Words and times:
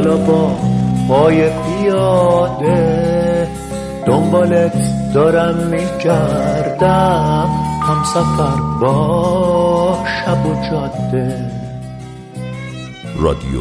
حالا 0.00 0.16
با 0.16 0.56
پای 1.08 1.50
پیاده 1.50 3.48
دنبالت 4.06 5.12
دارم 5.14 5.54
میگردم. 5.56 7.48
هم 7.82 8.04
سفر 8.04 8.60
با 8.80 10.04
شب 10.04 10.46
و 10.46 10.54
جاده. 10.70 11.50
رادیو 13.16 13.60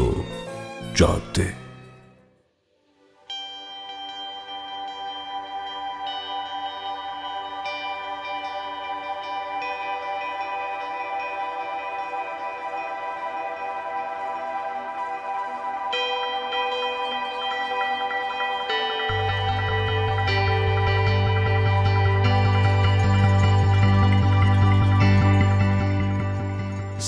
جاده. 0.94 1.59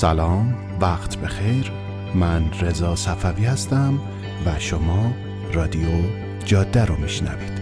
سلام 0.02 0.56
وقت 0.80 1.18
بخیر. 1.18 1.72
من 2.16 2.52
رضا 2.62 2.96
صفوی 2.96 3.46
هستم 3.46 4.00
و 4.46 4.60
شما 4.60 5.14
رادیو 5.54 5.88
جاده 6.46 6.86
رو 6.86 6.96
میشنوید. 6.96 7.62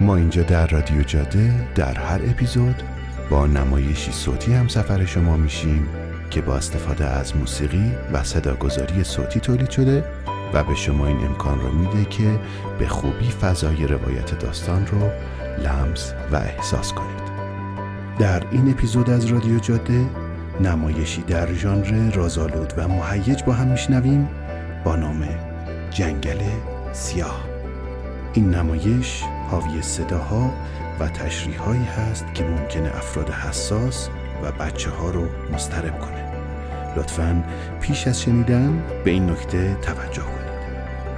ما 0.00 0.16
اینجا 0.16 0.42
در 0.42 0.66
رادیو 0.66 1.02
جاده 1.02 1.68
در 1.74 1.94
هر 1.94 2.20
اپیزود 2.24 2.82
با 3.30 3.46
نمایشی 3.46 4.12
صوتی 4.12 4.54
هم 4.54 4.68
سفر 4.68 5.04
شما 5.04 5.36
میشیم. 5.36 6.01
که 6.32 6.40
با 6.40 6.56
استفاده 6.56 7.04
از 7.04 7.36
موسیقی 7.36 7.92
و 8.12 8.24
صداگذاری 8.24 9.04
صوتی 9.04 9.40
تولید 9.40 9.70
شده 9.70 10.04
و 10.52 10.64
به 10.64 10.74
شما 10.74 11.06
این 11.06 11.26
امکان 11.26 11.60
را 11.60 11.70
میده 11.70 12.04
که 12.04 12.40
به 12.78 12.88
خوبی 12.88 13.30
فضای 13.30 13.86
روایت 13.86 14.38
داستان 14.38 14.86
رو 14.86 15.10
لمس 15.64 16.14
و 16.32 16.36
احساس 16.36 16.92
کنید. 16.92 17.22
در 18.18 18.42
این 18.50 18.70
اپیزود 18.70 19.10
از 19.10 19.24
رادیو 19.24 19.58
جاده 19.58 20.06
نمایشی 20.60 21.22
در 21.22 21.52
ژانر 21.54 22.10
رازآلود 22.10 22.72
و 22.76 22.88
مهیج 22.88 23.42
با 23.42 23.52
هم 23.52 23.66
میشنویم 23.66 24.28
با 24.84 24.96
نام 24.96 25.28
جنگل 25.90 26.40
سیاه. 26.92 27.44
این 28.32 28.54
نمایش 28.54 29.22
حاوی 29.50 29.82
صداها 29.82 30.54
و 31.00 31.08
تشریحهایی 31.08 31.84
هست 31.84 32.24
که 32.34 32.44
ممکنه 32.44 32.96
افراد 32.96 33.30
حساس 33.30 34.08
و 34.42 34.52
بچه 34.52 34.90
ها 34.90 35.10
رو 35.10 35.28
مسترب 35.52 35.98
کنه. 35.98 36.32
لطفا 36.96 37.44
پیش 37.80 38.06
از 38.06 38.22
شنیدن 38.22 38.82
به 39.04 39.10
این 39.10 39.30
نکته 39.30 39.74
توجه 39.74 40.22
کنید. 40.22 40.42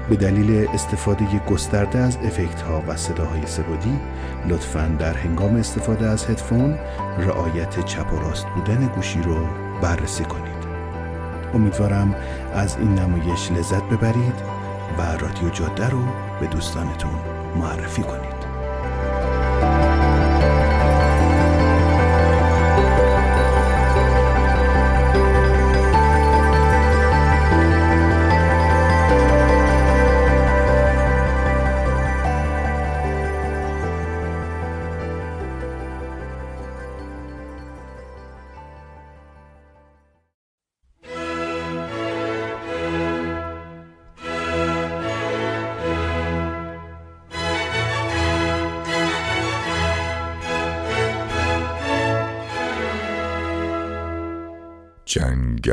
به 0.09 0.17
دلیل 0.17 0.69
استفاده 0.75 1.25
گسترده 1.51 1.99
از 1.99 2.17
افکت 2.17 2.61
ها 2.63 2.83
و 2.89 2.97
صداهای 2.97 3.47
سبودی 3.47 4.01
لطفا 4.49 4.97
در 4.99 5.15
هنگام 5.15 5.57
استفاده 5.57 6.07
از 6.07 6.25
هدفون 6.25 6.79
رعایت 7.19 7.85
چپ 7.85 8.13
و 8.13 8.17
راست 8.19 8.47
بودن 8.47 8.87
گوشی 8.87 9.23
رو 9.23 9.37
بررسی 9.83 10.25
کنید. 10.25 10.65
امیدوارم 11.55 12.15
از 12.55 12.77
این 12.77 12.95
نمایش 12.95 13.53
لذت 13.53 13.83
ببرید 13.83 14.35
و 14.99 15.03
رادیو 15.03 15.49
جاده 15.51 15.89
رو 15.89 16.03
به 16.41 16.47
دوستانتون 16.47 17.15
معرفی 17.57 18.03
کنید. 18.03 18.34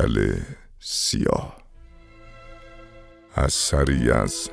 جنگل 0.01 0.39
سیاه. 0.79 1.57
اثری 3.35 4.12
از 4.12 4.50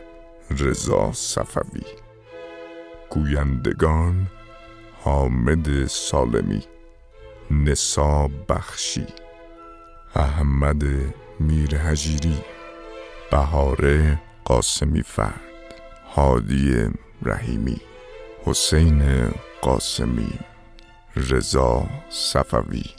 رضا 0.50 1.12
صفوی. 1.12 1.82
گویندگان 3.10 4.26
حامد 5.04 5.86
سالمی 5.86 6.62
نسا 7.50 8.28
بخشی 8.48 9.06
احمد 10.14 10.82
میر 11.41 11.75
هجیری 11.75 12.38
بهاره 13.30 14.20
قاسمی 14.44 15.03
فرد 15.03 15.41
هادی 16.16 16.88
رحیمی 17.22 17.80
حسین 18.44 19.28
قاسمی 19.62 20.38
رضا 21.16 21.86
صفوی. 22.10 22.97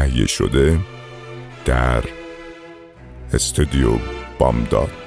تهیه 0.00 0.26
شده 0.26 0.78
در 1.64 2.04
استودیو 3.32 3.90
بامداد. 4.38 4.99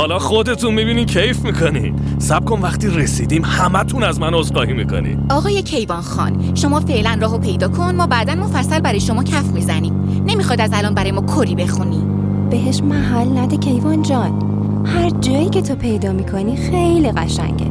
حالا 0.00 0.18
خودتون 0.18 0.74
می‌بینین 0.74 1.06
کیف 1.06 1.44
می‌کنین 1.44 1.94
سب 2.18 2.44
کن 2.44 2.60
وقتی 2.60 2.88
رسیدیم 2.88 3.44
همتون 3.44 4.02
از 4.02 4.20
من 4.20 4.34
عذرخواهی 4.34 4.72
می‌کنین 4.72 5.26
آقای 5.30 5.62
کیوان 5.62 6.00
خان 6.00 6.54
شما 6.54 6.80
فعلا 6.80 7.18
راهو 7.20 7.38
پیدا 7.38 7.68
کن 7.68 7.94
ما 7.94 8.06
بعدا 8.06 8.34
مفصل 8.34 8.80
برای 8.80 9.00
شما 9.00 9.22
کف 9.22 9.52
می‌زنیم. 9.52 10.24
نمی‌خواد 10.26 10.60
از 10.60 10.70
الان 10.72 10.94
برای 10.94 11.12
ما 11.12 11.22
کری 11.36 11.54
بخونی. 11.54 12.02
بهش 12.50 12.80
محل 12.82 13.38
نده 13.38 13.56
کیوان 13.56 14.02
جان. 14.02 14.42
هر 14.86 15.10
جایی 15.10 15.50
که 15.50 15.62
تو 15.62 15.74
پیدا 15.74 16.12
می‌کنی 16.12 16.56
خیلی 16.56 17.12
قشنگه. 17.12 17.70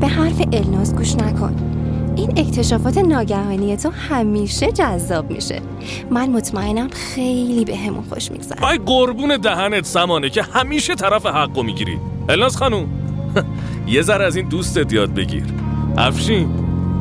به 0.00 0.08
حرف 0.08 0.42
الناز 0.52 0.94
گوش 0.94 1.14
نکن. 1.14 1.67
این 2.18 2.32
اکتشافات 2.36 2.98
ناگهانی 2.98 3.76
تو 3.76 3.90
همیشه 3.90 4.72
جذاب 4.72 5.30
میشه. 5.30 5.60
من 6.10 6.30
مطمئنم 6.30 6.88
خیلی 6.88 7.64
به 7.64 7.76
همون 7.76 8.04
خوش 8.08 8.30
میگذره. 8.30 8.68
ای 8.68 8.78
قربون 8.86 9.36
دهنت 9.36 9.84
سمانه 9.84 10.30
که 10.30 10.42
همیشه 10.42 10.94
طرف 10.94 11.26
حقو 11.26 11.62
می‌گیری. 11.62 11.98
الناز 12.28 12.56
خانوم 12.56 12.86
یه 13.94 14.02
ذره 14.02 14.24
از 14.24 14.36
این 14.36 14.48
دوستت 14.48 14.92
یاد 14.92 15.14
بگیر. 15.14 15.44
افشین 15.98 16.50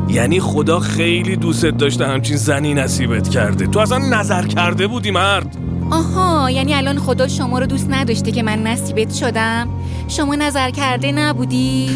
یعنی 0.09 0.39
خدا 0.39 0.79
خیلی 0.79 1.35
دوستت 1.35 1.77
داشته 1.77 2.07
همچین 2.07 2.37
زنی 2.37 2.73
نصیبت 2.73 3.29
کرده. 3.29 3.67
تو 3.67 3.79
اصلا 3.79 3.97
نظر 3.97 4.45
کرده 4.45 4.87
بودی 4.87 5.11
مرد. 5.11 5.57
آها 5.91 6.51
یعنی 6.51 6.73
الان 6.73 6.97
خدا 6.99 7.27
شما 7.27 7.59
رو 7.59 7.65
دوست 7.65 7.87
نداشته 7.89 8.31
که 8.31 8.43
من 8.43 8.63
نصیبت 8.63 9.13
شدم؟ 9.13 9.69
شما 10.07 10.35
نظر 10.35 10.69
کرده 10.69 11.11
نبودی؟ 11.11 11.89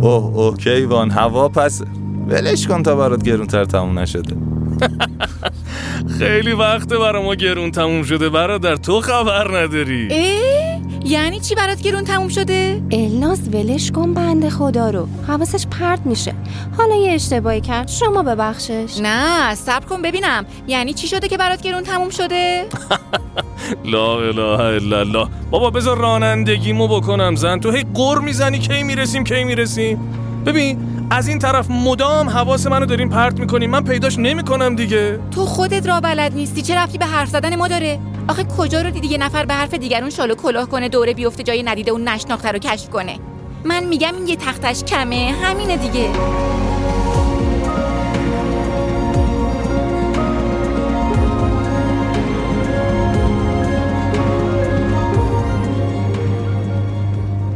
اوه 0.00 0.36
اوه 0.36 0.56
کیوان 0.56 1.10
هوا 1.10 1.48
پس 1.48 1.82
ولش 2.28 2.66
کن 2.66 2.82
تا 2.82 2.96
برات 2.96 3.22
گرونتر 3.22 3.64
تموم 3.64 3.98
نشده. 3.98 4.36
خیلی 6.18 6.52
وقته 6.52 6.98
برا 6.98 7.22
ما 7.22 7.34
گرون 7.34 7.70
تموم 7.70 8.02
شده 8.02 8.28
برادر 8.28 8.76
تو 8.76 9.00
خبر 9.00 9.58
نداری. 9.58 10.08
اه؟ 10.10 10.74
یعنی 11.04 11.40
چی 11.40 11.54
برات 11.54 11.82
گرون 11.82 12.04
تموم 12.04 12.28
شده؟ 12.28 12.82
الناز 12.90 13.48
ولش 13.54 13.90
کن 13.90 14.14
بنده 14.14 14.50
خدا 14.50 14.90
رو. 14.90 15.08
حواسش 15.28 15.66
پرت 15.66 16.00
میشه. 16.04 16.34
حالا 16.78 16.94
یه 16.94 17.12
اشتباهی 17.12 17.60
کرد. 17.60 17.88
شما 17.88 18.22
ببخشش. 18.22 18.98
نه 19.02 19.54
صبر 19.54 19.86
کن 19.86 20.02
ببینم. 20.02 20.44
یعنی 20.66 20.92
چی 20.94 21.06
شده 21.08 21.28
که 21.28 21.36
برات 21.36 21.62
گرون 21.62 21.82
تموم 21.82 22.10
شده؟ 22.10 22.64
لا 23.92 24.20
اله 24.20 24.60
الا 24.60 25.00
الله. 25.00 25.26
بابا 25.50 25.70
بذار 25.70 25.98
رانندگیمو 25.98 26.88
بکنم 26.88 27.34
زن. 27.34 27.60
تو 27.60 27.70
هی 27.70 27.84
قر 27.94 28.18
می‌زنی 28.18 28.58
کی 28.58 28.82
می‌رسیم 28.82 29.24
کی 29.24 29.44
می‌رسیم؟ 29.44 29.98
ببین 30.46 30.78
از 31.10 31.28
این 31.28 31.38
طرف 31.38 31.70
مدام 31.70 32.28
حواس 32.28 32.66
منو 32.66 32.86
دارین 32.86 33.08
پرت 33.08 33.40
می‌کنین. 33.40 33.70
من 33.70 33.84
پیداش 33.84 34.18
نمی‌کنم 34.18 34.76
دیگه. 34.76 35.18
تو 35.30 35.44
خودت 35.44 35.86
را 35.86 36.00
بلد 36.00 36.34
نیستی. 36.34 36.62
چه 36.62 36.76
رفتی 36.76 36.98
به 36.98 37.06
حرف 37.06 37.28
زدن 37.28 37.56
ما 37.56 37.68
داره؟ 37.68 37.98
آخه 38.28 38.44
کجا 38.44 38.82
رو 38.82 38.90
دیدی 38.90 39.08
یه 39.08 39.18
نفر 39.18 39.44
به 39.44 39.54
حرف 39.54 39.74
دیگرون 39.74 40.10
شال 40.10 40.30
و 40.30 40.34
کلاه 40.34 40.68
کنه 40.68 40.88
دوره 40.88 41.14
بیفته 41.14 41.42
جای 41.42 41.62
ندیده 41.62 41.92
و 41.92 41.98
نشناخته 41.98 42.52
رو 42.52 42.58
کشف 42.58 42.88
کنه؟ 42.88 43.18
من 43.64 43.84
میگم 43.84 44.14
این 44.14 44.28
یه 44.28 44.36
تختش 44.36 44.84
کمه. 44.84 45.34
همینه 45.42 45.76
دیگه. 45.76 46.08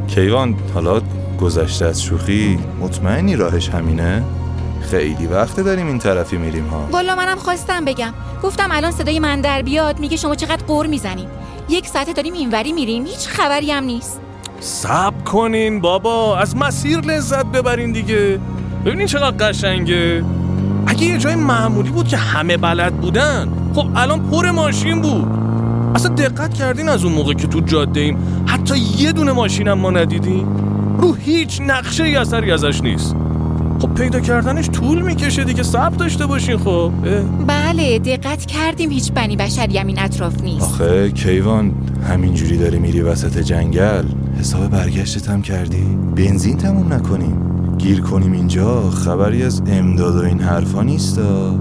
کیوان 0.08 0.56
حالا 0.74 1.00
گذشته 1.40 1.84
از 1.84 2.02
شوخی 2.02 2.58
مطمئنی 2.80 3.36
راهش 3.36 3.68
همینه؟ 3.68 4.22
خیلی 4.80 5.26
وقت 5.26 5.60
داریم 5.60 5.86
این 5.86 5.98
طرفی 5.98 6.36
میریم 6.36 6.66
ها. 6.66 6.88
والا 6.92 7.14
منم 7.14 7.36
خواستم 7.36 7.84
بگم. 7.84 8.14
گفتم 8.42 8.68
الان 8.70 8.90
صدای 8.90 9.20
من 9.20 9.40
در 9.40 9.62
بیاد 9.62 10.00
میگه 10.00 10.16
شما 10.16 10.34
چقدر 10.34 10.64
قور 10.66 10.86
می‌زنین. 10.86 11.28
یک 11.68 11.86
ساعته 11.86 12.12
داریم 12.12 12.34
اینوری 12.34 12.72
میریم 12.72 13.04
هیچ 13.04 13.28
خبری 13.28 13.70
هم 13.70 13.84
نیست. 13.84 14.20
سب 14.60 15.24
کنین 15.24 15.80
بابا 15.80 16.38
از 16.38 16.56
مسیر 16.56 17.00
لذت 17.00 17.46
ببرین 17.46 17.92
دیگه. 17.92 18.40
ببینین 18.84 19.06
چقدر 19.06 19.48
قشنگه. 19.48 20.24
اگه 20.86 21.04
یه 21.04 21.18
جای 21.18 21.34
معمولی 21.34 21.90
بود 21.90 22.08
که 22.08 22.16
همه 22.16 22.56
بلد 22.56 22.94
بودن 22.94 23.48
خب 23.74 23.86
الان 23.96 24.30
پر 24.30 24.50
ماشین 24.50 25.00
بود. 25.00 25.28
اصلا 25.94 26.14
دقت 26.14 26.54
کردین 26.54 26.88
از 26.88 27.04
اون 27.04 27.12
موقع 27.12 27.32
که 27.32 27.46
تو 27.46 27.60
جاده 27.60 28.00
ایم. 28.00 28.44
حتی 28.46 28.78
یه 28.78 29.12
دونه 29.12 29.32
ماشینم 29.32 29.78
ما 29.78 29.90
ندیدیم. 29.90 30.46
رو 30.98 31.14
هیچ 31.14 31.60
نقشه 31.66 32.04
ای 32.04 32.16
اثری 32.16 32.52
ازش 32.52 32.82
نیست. 32.82 33.16
خب 33.78 33.94
پیدا 33.94 34.20
کردنش 34.20 34.70
طول 34.70 35.02
می‌کشه 35.02 35.44
دیگه 35.44 35.62
صبر 35.62 35.96
داشته 35.96 36.26
باشین 36.26 36.56
خب. 36.56 36.92
بله 37.46 37.98
دقت 37.98 38.46
کردیم 38.46 38.90
هیچ 38.90 39.12
بنی 39.12 39.36
بشری 39.36 39.78
هم 39.78 39.86
این 39.86 39.98
اطراف 39.98 40.42
نیست. 40.42 40.64
آخه 40.64 41.10
کیوان 41.10 41.72
همینجوری 42.08 42.56
داری 42.56 42.78
میری 42.78 43.00
وسط 43.00 43.38
جنگل؟ 43.38 44.04
حساب 44.38 44.68
برگشتت 44.68 45.28
هم 45.28 45.42
کردی؟ 45.42 45.84
بنزین 46.16 46.56
تموم 46.56 46.92
نکنیم 46.92 47.36
گیر 47.78 48.00
کنیم 48.00 48.32
اینجا 48.32 48.90
خبری 48.90 49.42
از 49.42 49.62
امداد 49.66 50.16
و 50.16 50.18
این 50.18 50.40
حرفا 50.40 50.82
نیستا. 50.82 51.54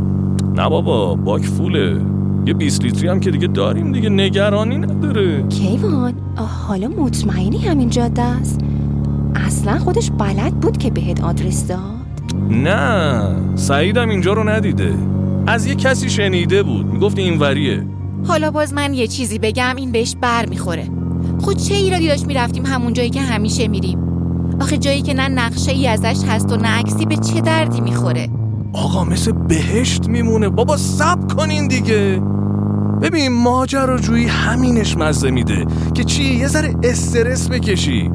نه 0.56 0.69
بابا 0.69 1.16
باک 1.16 1.45
فوله. 1.45 2.01
یه 2.45 2.54
20 2.54 2.83
لیتری 2.83 3.07
هم 3.07 3.19
که 3.19 3.31
دیگه 3.31 3.48
داریم 3.48 3.92
دیگه 3.92 4.10
نگرانی 4.10 4.78
نداره. 4.78 5.44
کیوان 5.50 6.13
حالا 6.68 6.88
مطمئنی 6.88 7.57
همین 7.57 7.90
جاده 7.90 8.22
است؟ 8.22 8.60
اصلا 9.35 9.79
خودش 9.79 10.12
بلد 10.12 10.53
بود 10.53 10.77
که 10.77 10.89
بهت 10.89 11.24
آدرس 11.24 11.68
داد؟ 11.68 11.79
نه 12.50 13.21
سعیدم 13.56 14.09
اینجا 14.09 14.33
رو 14.33 14.50
ندیده. 14.50 14.94
از 15.47 15.65
یه 15.65 15.75
کسی 15.75 16.09
شنیده 16.09 16.63
بود 16.63 16.85
می‌گفت 16.85 17.18
این 17.18 17.39
وریه. 17.39 17.83
حالا 18.27 18.51
باز 18.51 18.74
من 18.74 18.94
یه 18.94 19.07
چیزی 19.07 19.39
بگم 19.39 19.75
این 19.77 19.91
بهش 19.91 20.15
بر 20.21 20.45
می‌خوره. 20.45 20.89
خود 21.41 21.57
چه 21.57 21.74
ایرادی 21.74 22.07
داشت 22.07 22.27
می‌رفتیم 22.27 22.65
همون 22.65 22.94
جایی 22.94 23.09
که 23.09 23.21
همیشه 23.21 23.68
میریم؟ 23.68 24.00
آخه 24.62 24.77
جایی 24.77 25.01
که 25.01 25.13
نه 25.13 25.27
نقشه 25.27 25.71
ای 25.71 25.88
ازش 25.88 26.23
هست 26.27 26.51
و 26.51 26.56
نه 26.56 26.68
عکسی 26.68 27.06
به 27.06 27.15
چه 27.15 27.41
دردی 27.41 27.81
می‌خوره؟ 27.81 28.30
آقا 28.73 29.03
مثل 29.03 29.31
بهشت 29.31 30.07
میمونه. 30.07 30.50
بابا 30.50 30.77
سب 30.77 31.33
کنین 31.38 31.68
دیگه. 31.68 32.21
ببین 33.01 33.31
ماجراجویی 33.31 34.25
همینش 34.25 34.97
مزه 34.97 35.31
میده 35.31 35.65
که 35.94 36.03
چی؟ 36.03 36.23
یه 36.23 36.47
ذره 36.47 36.75
استرس 36.83 37.50
بکشی. 37.50 38.12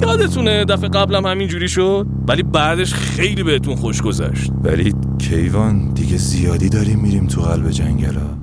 یادتونه 0.00 0.64
دفعه 0.64 0.88
قبلم 0.88 1.26
همینجوری 1.26 1.68
شد؟ 1.68 2.06
ولی 2.28 2.42
بعدش 2.42 2.94
خیلی 2.94 3.42
بهتون 3.42 3.76
خوش 3.76 4.02
گذشت. 4.02 4.50
ولی 4.64 4.94
کیوان 5.18 5.92
دیگه 5.94 6.16
زیادی 6.16 6.68
داریم 6.68 6.98
میریم 6.98 7.26
تو 7.26 7.40
قلب 7.40 7.70
جنگل 7.70 8.14
ها 8.14 8.38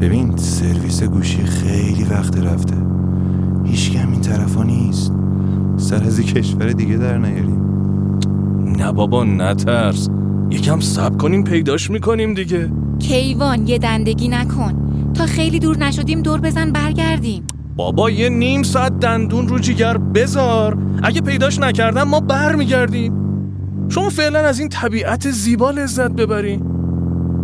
ببین 0.00 0.36
سرویس 0.36 1.02
گوشی 1.02 1.44
خیلی 1.44 2.04
وقت 2.04 2.38
رفته. 2.38 2.76
هیچ 3.64 3.96
هم 3.96 4.12
این 4.12 4.20
طرفا 4.20 4.62
نیست. 4.62 5.12
سر 5.76 6.04
از 6.04 6.20
کشور 6.20 6.66
دیگه 6.66 6.96
در 6.96 7.18
نیاریم. 7.18 7.60
نه 8.76 8.92
بابا 8.92 9.24
نترس. 9.24 10.08
یکم 10.50 10.80
سب 10.80 11.18
کنیم 11.18 11.44
پیداش 11.44 11.90
می‌کنیم 11.90 12.34
دیگه. 12.34 12.70
کیوان 12.98 13.66
یه 13.66 13.78
دندگی 13.78 14.28
نکن. 14.28 14.74
تا 15.14 15.26
خیلی 15.26 15.58
دور 15.58 15.78
نشدیم 15.78 16.22
دور 16.22 16.40
بزن 16.40 16.72
برگردیم. 16.72 17.42
بابا 17.76 18.10
یه 18.10 18.28
نیم 18.28 18.62
ساعت 18.62 18.98
دندون 19.00 19.48
رو 19.48 19.58
جیگر 19.58 19.98
بذار. 19.98 20.78
اگه 21.02 21.20
پیداش 21.20 21.58
نکردم 21.58 22.02
ما 22.02 22.20
بر 22.20 22.54
میگردیم 22.54 23.12
شما 23.88 24.10
فعلا 24.10 24.38
از 24.38 24.58
این 24.58 24.68
طبیعت 24.68 25.30
زیبا 25.30 25.70
لذت 25.70 26.10
ببرین 26.10 26.62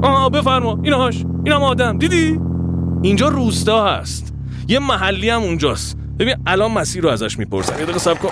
آها 0.03 0.29
بفرما. 0.29 0.79
اینهاش 0.82 1.25
اینم 1.44 1.62
آدم. 1.62 1.99
دیدی؟ 1.99 2.41
اینجا 3.03 3.29
روستا 3.29 3.87
هست. 3.87 4.32
یه 4.69 4.79
محلی 4.79 5.31
هم 5.31 5.43
اونجاست. 5.43 5.97
ببین 6.19 6.37
الان 6.47 6.73
مسیر 6.73 7.03
رو 7.03 7.09
ازش 7.09 7.38
می‌پرسن 7.38 7.79
یه 7.79 7.85
دقیقه 7.85 7.99
صبر 7.99 8.19
کن. 8.19 8.31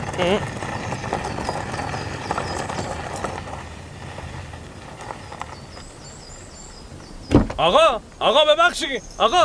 آقا 7.56 8.00
آقا 8.20 8.40
ببخشی 8.54 8.86
آقا. 9.18 9.42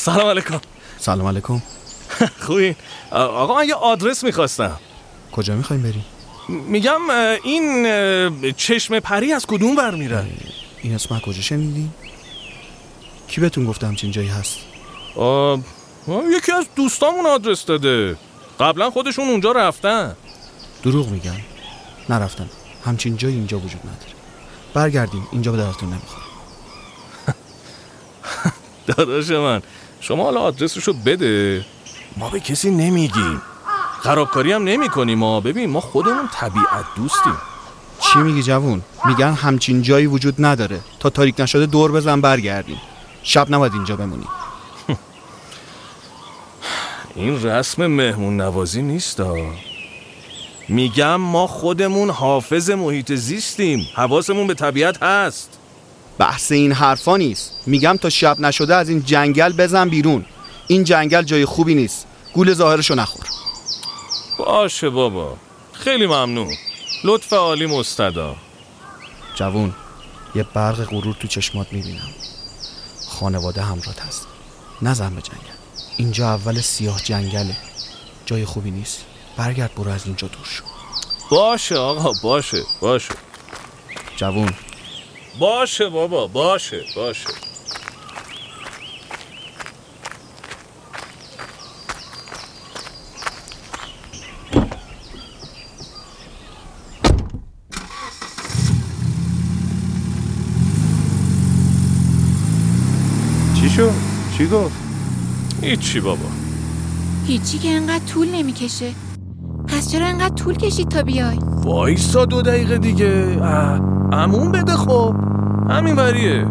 سلام 0.00 0.26
علیکم. 0.26 0.60
سلام 0.98 1.26
علیکم. 1.26 1.62
خوبی. 2.46 2.76
آقا 3.10 3.54
من 3.54 3.68
یه 3.68 3.74
آدرس 3.74 4.24
می‌خواستم. 4.24 4.78
کجا 5.32 5.54
می‌خوایم 5.54 5.82
بریم؟ 5.82 6.04
میگم 6.48 7.00
این 7.44 8.52
چشم 8.52 9.00
پری 9.00 9.32
از 9.32 9.46
کدوم 9.46 9.76
ور 9.76 9.94
میره؟ 9.94 10.26
این 10.82 10.94
اسم 10.94 11.18
کجا 11.18 11.42
شنیدین 11.42 11.90
کی 13.28 13.40
بهتون 13.40 13.64
گفته 13.64 13.86
همچین 13.86 14.10
جایی 14.10 14.28
هست؟ 14.28 14.58
آه، 15.16 15.60
آه، 16.08 16.24
یکی 16.36 16.52
از 16.52 16.66
دوستامون 16.76 17.26
آدرس 17.26 17.64
داده. 17.64 18.16
قبلا 18.60 18.90
خودشون 18.90 19.28
اونجا 19.28 19.52
رفتن. 19.52 20.16
دروغ 20.82 21.08
میگن. 21.08 21.40
نرفتن. 22.08 22.50
همچین 22.84 23.16
جایی 23.16 23.34
اینجا 23.34 23.58
وجود 23.58 23.80
نداره. 23.80 24.12
برگردیم. 24.74 25.28
اینجا 25.32 25.52
به 25.52 25.58
درتون 25.58 25.88
نمی‌خوره. 25.88 26.24
داداش 28.86 29.30
من. 29.30 29.62
شما 30.00 30.24
حالا 30.24 30.40
آدرسشو 30.40 30.92
بده. 30.92 31.64
ما 32.16 32.30
به 32.30 32.40
کسی 32.40 32.70
نمیگیم. 32.70 33.42
خرابکاری 34.00 34.52
هم 34.52 34.64
نمی 34.64 34.88
کنیم 34.88 35.18
ما 35.18 35.40
ببین 35.40 35.70
ما 35.70 35.80
خودمون 35.80 36.28
طبیعت 36.32 36.84
دوستیم. 36.96 37.36
چی 38.00 38.18
میگی 38.18 38.42
جوون؟ 38.42 38.82
میگن 39.04 39.32
همچین 39.32 39.82
جایی 39.82 40.06
وجود 40.06 40.34
نداره. 40.38 40.80
تا 41.00 41.10
تاریک 41.10 41.40
نشده 41.40 41.66
دور 41.66 41.92
بزن 41.92 42.20
برگردیم. 42.20 42.80
شب 43.22 43.50
نباید 43.50 43.72
اینجا 43.72 43.96
بمونیم 43.96 44.28
این 47.14 47.42
رسم 47.42 47.86
مهمون 47.86 48.36
نوازی 48.40 48.82
نیست 48.82 49.22
میگم 50.68 51.16
ما 51.16 51.46
خودمون 51.46 52.10
حافظ 52.10 52.70
محیط 52.70 53.12
زیستیم. 53.12 53.88
حواسمون 53.94 54.46
به 54.46 54.54
طبیعت 54.54 55.02
هست. 55.02 55.59
بحث 56.20 56.52
این 56.52 56.72
حرفا 56.72 57.16
نیست. 57.16 57.52
میگم 57.66 57.96
تا 57.96 58.10
شب 58.10 58.40
نشده 58.40 58.74
از 58.74 58.88
این 58.88 59.02
جنگل 59.02 59.52
بزن 59.52 59.88
بیرون. 59.88 60.24
این 60.66 60.84
جنگل 60.84 61.22
جای 61.22 61.44
خوبی 61.44 61.74
نیست. 61.74 62.06
گول 62.34 62.54
ظاهرشو 62.54 62.94
نخور. 62.94 63.26
باشه 64.38 64.90
بابا. 64.90 65.36
خیلی 65.72 66.06
ممنون. 66.06 66.54
لطف 67.04 67.32
عالی 67.32 67.66
مستدا. 67.66 68.36
جوون 69.34 69.74
یه 70.34 70.46
برق 70.54 70.84
غرور 70.84 71.16
تو 71.20 71.28
چشمات 71.28 71.72
می‌بینم. 71.72 72.10
خانواده 73.08 73.62
همراهت 73.62 74.00
هست. 74.00 74.26
نزن 74.82 75.14
به 75.14 75.22
جنگل. 75.22 75.54
اینجا 75.96 76.28
اول 76.28 76.60
سیاه 76.60 77.02
جنگله. 77.02 77.56
جای 78.26 78.44
خوبی 78.44 78.70
نیست. 78.70 79.04
برگرد 79.36 79.74
برو 79.74 79.90
از 79.90 80.06
اینجا 80.06 80.28
دور 80.28 80.44
شو. 80.44 80.64
باشه 81.30 81.76
آقا 81.76 82.12
باشه 82.22 82.62
باشه. 82.80 83.14
جوون 84.16 84.54
باشه 85.38 85.88
بابا 85.88 86.26
باشه 86.26 86.84
باشه. 86.96 87.28
شد؟ 103.76 103.90
چی 104.38 104.46
گفت؟ 104.46 104.76
هیچی 105.62 106.00
بابا. 106.00 106.26
هیچی 107.26 107.58
که 107.58 107.68
انقدر 107.68 108.04
طول 108.04 108.28
نمی‌کشه. 108.28 108.92
پس 109.68 109.92
چرا 109.92 110.06
انقدر 110.06 110.34
طول 110.34 110.56
کشید 110.56 110.88
تا 110.88 111.02
بیای؟ 111.02 111.38
وایسا 111.64 112.24
دو 112.24 112.42
دقیقه 112.42 112.78
دیگه. 112.78 113.36
اه، 113.42 113.89
عموم 114.12 114.52
بده 114.52 114.72
خب. 114.72 115.14
همین 115.70 115.96
وریه. 115.96 116.46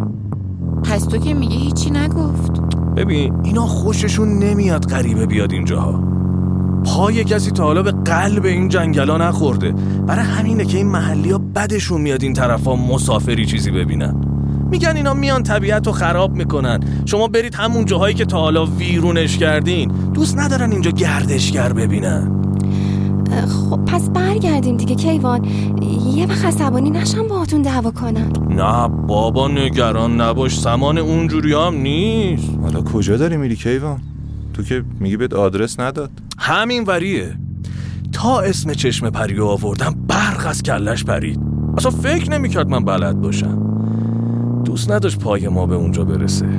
پس 0.84 1.06
تو 1.06 1.18
که 1.18 1.34
میگه 1.34 1.56
هیچی 1.56 1.90
نگفت. 1.90 2.52
ببین 2.96 3.34
اینا 3.44 3.68
خوششون 3.68 4.40
نمیاد 4.40 4.86
غریبه 4.86 5.26
بیاد 5.26 5.52
اینجاها. 5.52 6.04
پای 6.86 7.24
کسی 7.24 7.52
تا 7.52 7.64
حالا 7.64 7.84
به 7.84 7.92
قلب 7.92 8.46
این 8.46 8.70
جنگلا 8.70 9.18
نخورده. 9.18 9.72
برای 10.08 10.26
همینه 10.26 10.66
که 10.66 10.78
این 10.78 10.88
محلی 10.88 11.32
ها 11.32 11.38
بدشون 11.56 12.02
میاد 12.02 12.24
این 12.24 12.34
طرف 12.34 12.66
ها 12.66 12.76
مسافری 12.76 13.46
چیزی 13.46 13.72
ببینن. 13.72 14.16
میگن 14.72 14.96
اینا 14.96 15.14
میان 15.14 15.44
طبیعت 15.44 15.88
رو 15.88 15.94
خراب 15.94 16.36
می‌کنن. 16.36 16.80
شما 17.06 17.28
برید 17.28 17.56
همون 17.56 17.86
جاهایی 17.86 18.16
که 18.16 18.26
تا 18.26 18.40
حالا 18.40 18.66
ویرونش 18.66 19.38
کردین. 19.38 19.92
دوست 20.14 20.38
ندارن 20.40 20.72
اینجا 20.72 20.92
گردشگر 20.92 21.74
ببینن. 21.74 22.39
خب 23.48 23.86
پس 23.86 24.10
برگردیم 24.10 24.78
دیگه 24.78 24.96
کیوان. 24.96 25.46
یه 26.16 26.26
وقت 26.28 26.46
عصبانی 26.46 26.90
نشم 26.90 27.28
باهاتون 27.28 27.62
دعوا 27.62 27.92
کنم. 27.92 28.32
نه 28.50 28.88
بابا 28.88 29.48
نگران 29.48 30.22
نباش. 30.22 30.60
سامان 30.60 30.98
اونجوری 30.98 31.54
هم 31.54 31.74
نیست. 31.74 32.50
حالا 32.62 32.82
کجا 32.82 33.18
داری 33.18 33.38
میری 33.38 33.56
کیوان؟ 33.56 34.02
تو 34.54 34.64
که 34.64 34.84
میگی 35.00 35.18
بهت 35.18 35.34
آدرس 35.34 35.80
نداد. 35.80 36.12
همین 36.38 36.84
وریه. 36.84 37.36
تا 38.12 38.40
اسم 38.40 38.74
چشم 38.74 39.10
پریو 39.10 39.46
آوردم 39.46 39.96
برق 40.08 40.48
از 40.48 40.64
کلش 40.64 41.04
پرید. 41.04 41.40
اصلا 41.78 41.92
فکر 41.92 42.32
نمی‌کرد 42.32 42.70
من 42.70 42.86
بلد 42.86 43.22
باشم. 43.22 43.66
دوست 44.66 44.92
نداشت 44.92 45.20
پای 45.20 45.48
ما 45.48 45.66
به 45.66 45.76
اونجا 45.76 46.04
برسه. 46.04 46.50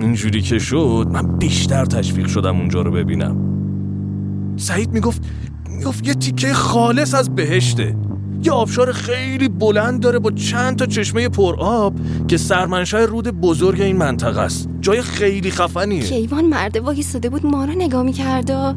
اینجوری 0.00 0.42
که 0.42 0.58
شد 0.58 1.08
من 1.12 1.38
بیشتر 1.38 1.84
تشویق 1.84 2.26
شدم 2.26 2.56
اونجا 2.56 2.82
رو 2.82 2.90
ببینم. 2.90 3.36
سعید 4.56 4.92
می‌گفت 4.92 5.22
می‌گفت 5.80 6.06
یه 6.06 6.14
تیکه 6.14 6.52
خالص 6.52 7.14
از 7.14 7.34
بهشته. 7.34 7.96
یه 8.42 8.52
آبشار 8.52 8.92
خیلی 8.92 9.48
بلند 9.48 10.00
داره 10.00 10.18
با 10.18 10.30
چند 10.30 10.78
تا 10.78 10.86
چشمه 10.86 11.28
پر 11.28 11.56
آب 11.58 11.94
که 12.28 12.36
سرمنشأ 12.36 13.04
رود 13.04 13.28
بزرگ 13.28 13.80
این 13.80 13.96
منطقه 13.96 14.40
است. 14.40 14.68
جای 14.80 15.02
خیلی 15.02 15.50
خفنیه. 15.50 16.02
کیوان 16.02 16.44
مرده 16.44 16.80
وایستاده 16.80 17.28
بود 17.28 17.46
ما 17.46 17.64
رو 17.64 17.72
نگاه 17.72 18.02
می‌کرد 18.02 18.50
و 18.50 18.74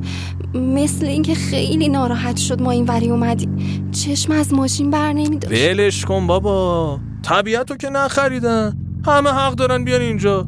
مثل 0.58 1.06
اینکه 1.06 1.36
خیلی 1.36 1.90
ناراحت 1.90 2.38
شد 2.38 2.62
ما 2.62 2.72
این 2.72 2.86
وری 2.86 3.10
اومدیم. 3.10 3.58
چشم 3.92 4.32
از 4.32 4.54
ماشین 4.54 4.90
بر 4.90 5.14
نمیداشت. 5.14 5.70
ولش 5.70 6.06
کن 6.06 6.28
بابا. 6.28 7.00
طبیعت 7.24 7.72
رو 7.72 7.78
که 7.78 7.90
نخریدن. 7.90 8.74
همه 9.06 9.30
حق 9.30 9.54
دارن 9.54 9.84
بیان 9.84 10.02
اینجا. 10.02 10.48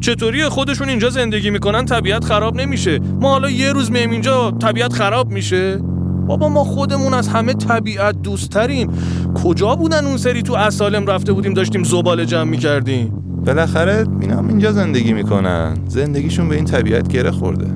چطوری 0.00 0.44
خودشون 0.44 0.88
اینجا 0.88 1.10
زندگی 1.10 1.50
می‌کنن 1.50 1.84
طبیعت 1.84 2.24
خراب 2.24 2.56
نمیشه. 2.56 2.98
ما 2.98 3.30
حالا 3.30 3.50
یه 3.50 3.72
روز 3.72 3.90
میم 3.90 4.10
اینجا 4.10 4.50
طبیعت 4.50 4.92
خراب 4.92 5.30
میشه. 5.30 5.80
بابا 6.26 6.48
ما 6.48 6.64
خودمون 6.64 7.14
از 7.14 7.28
همه 7.28 7.54
طبیعت 7.54 8.22
دوست 8.22 8.50
تریم 8.50 8.90
کجا 9.34 9.76
بودن 9.76 10.04
اون 10.04 10.16
سری 10.16 10.42
تو 10.42 10.54
اسالم 10.54 11.06
رفته 11.06 11.32
بودیم 11.32 11.54
داشتیم 11.54 11.84
زباله 11.84 12.26
جمع 12.26 12.50
می‌کردیم؟ 12.50 13.08
بالاخره 13.46 14.04
اینا 14.20 14.36
هم 14.36 14.48
اینجا 14.48 14.72
زندگی 14.72 15.12
می‌کنن. 15.12 15.76
زندگیشون 15.88 16.48
به 16.48 16.54
این 16.54 16.64
طبیعت 16.64 17.08
گره 17.08 17.30
خورده. 17.30 17.66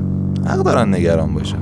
حق 0.47 0.62
دارن 0.62 0.95
نگران 0.95 1.35
باشن. 1.35 1.59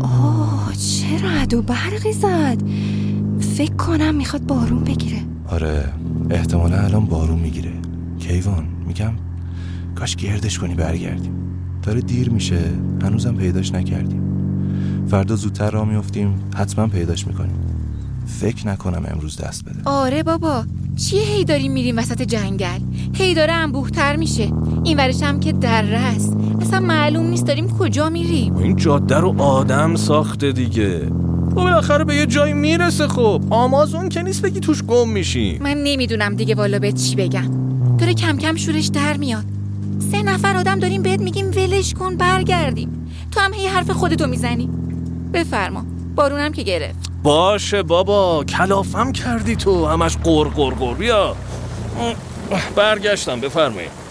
آه 0.00 0.72
چه 0.72 1.26
رعد 1.26 1.54
و 1.54 1.62
برقی 1.62 2.12
زد. 2.12 2.62
فکر 3.40 3.74
کنم 3.74 4.14
می‌خواد 4.14 4.46
بارون 4.46 4.84
بگیره. 4.84 5.18
آره 5.48 5.84
احتمالا 6.30 6.76
الان 6.76 7.04
بارون 7.04 7.38
می‌گیره. 7.38 7.72
کیوان 8.18 8.64
میگم 8.86 9.12
کاش 9.94 10.16
گردش 10.16 10.58
کنی 10.58 10.74
برگردیم. 10.74 11.32
داره 11.82 12.00
دیر 12.00 12.30
میشه. 12.30 12.60
هنوزم 13.02 13.34
پیداش 13.34 13.72
نکردیم. 13.72 14.22
فردا 15.10 15.36
زودتر 15.36 15.70
را 15.70 15.84
میفتیم 15.84 16.34
حتما 16.56 16.86
پیداش 16.86 17.26
می‌کنیم. 17.26 17.56
فکر 18.26 18.68
نکنم 18.68 19.06
امروز 19.08 19.36
دست 19.36 19.64
بده. 19.64 19.80
آره 19.84 20.22
بابا. 20.22 20.64
چیه 20.96 21.22
هی 21.22 21.44
داریم 21.44 21.72
میریم 21.72 21.98
وسط 21.98 22.22
جنگل؟ 22.22 22.80
هی 23.14 23.34
داره 23.34 23.52
انبوهتر 23.52 24.16
میشه. 24.16 24.52
این 24.84 24.96
ورش 24.98 25.22
هم 25.22 25.40
که 25.40 25.52
دره 25.52 25.98
است 25.98 26.36
اصلا 26.60 26.80
معلوم 26.80 27.26
نیست 27.26 27.46
داریم 27.46 27.68
کجا 27.68 28.08
میریم. 28.08 28.56
این 28.56 28.76
جاده 28.76 29.16
رو 29.16 29.42
آدم 29.42 29.96
ساخته 29.96 30.52
دیگه. 30.52 31.06
و 31.06 31.54
بالاخره 31.54 32.04
به 32.04 32.16
یه 32.16 32.26
جایی 32.26 32.52
می‌رسه 32.52 33.08
خب. 33.08 33.42
آمازون 33.50 34.08
که 34.08 34.22
نیست 34.22 34.42
بگی 34.42 34.60
توش 34.60 34.82
گم 34.82 35.08
میشیم. 35.08 35.62
من 35.62 35.82
نمی‌دونم 35.82 36.34
دیگه 36.34 36.54
والا 36.54 36.78
بهت 36.78 36.94
چی 36.94 37.16
بگم. 37.16 37.50
داره 37.98 38.14
کم 38.14 38.36
کم 38.36 38.56
شورش 38.56 38.86
در 38.86 39.16
میاد. 39.16 39.44
سه 40.12 40.22
نفر 40.22 40.56
آدم 40.56 40.78
داریم 40.78 41.02
بهت 41.02 41.20
میگیم 41.20 41.50
ولش 41.82 41.94
کن 41.94 42.16
برگردیم. 42.16 43.10
تو 43.30 43.40
هم 43.40 43.54
هی 43.54 43.66
حرف 43.66 43.90
خودتو 43.90 44.26
می‌زنی. 44.26 44.70
بفرما 45.34 45.84
بارونم 46.14 46.52
که 46.52 46.62
گرفت. 46.62 46.98
باشه 47.22 47.82
بابا 47.82 48.44
کلافم 48.44 49.12
کردی 49.12 49.56
تو. 49.56 49.86
همش 49.86 50.16
قر 50.16 50.48
قر 50.48 50.74
قر. 50.74 50.94
بیا. 50.94 51.36
برگشتم 52.76 53.40
بفرمایید. 53.40 54.01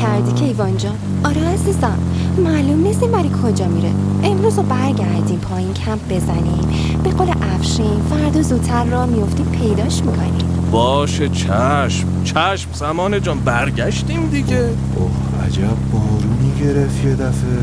کردی 0.00 0.32
کیوان 0.32 0.76
جان؟ 0.76 0.94
آره 1.24 1.40
عزیزم. 1.40 1.98
معلوم 2.44 2.82
نیست 2.82 3.02
این 3.02 3.12
وری 3.12 3.30
کجا 3.42 3.68
میره. 3.68 3.90
امروز 4.24 4.56
رو 4.56 4.62
برگردیم 4.62 5.38
پایین 5.38 5.74
کمپ 5.74 6.00
بزنیم. 6.10 6.68
به 7.04 7.10
قول 7.10 7.28
افشین 7.54 8.00
فردا 8.10 8.42
زودتر 8.42 8.84
را 8.84 9.06
میفتیم 9.06 9.46
پیداش 9.46 10.02
می‌کنیم 10.02 10.46
باشه 10.72 11.28
چشم. 11.28 12.06
چشم 12.24 12.72
سمان 12.72 13.22
جان 13.22 13.38
برگشتیم 13.38 14.26
دیگه. 14.30 14.68
اوه 14.96 15.46
عجب 15.46 15.76
بارونی 15.92 16.52
گرفت 16.60 17.04
یه 17.04 17.14
دفعه. 17.14 17.58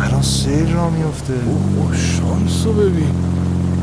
الان 0.00 0.22
سیل 0.22 0.72
را 0.72 0.90
میفته. 0.90 1.32
اوه 1.32 1.96
شانسو 1.96 2.72
ببین. 2.72 3.14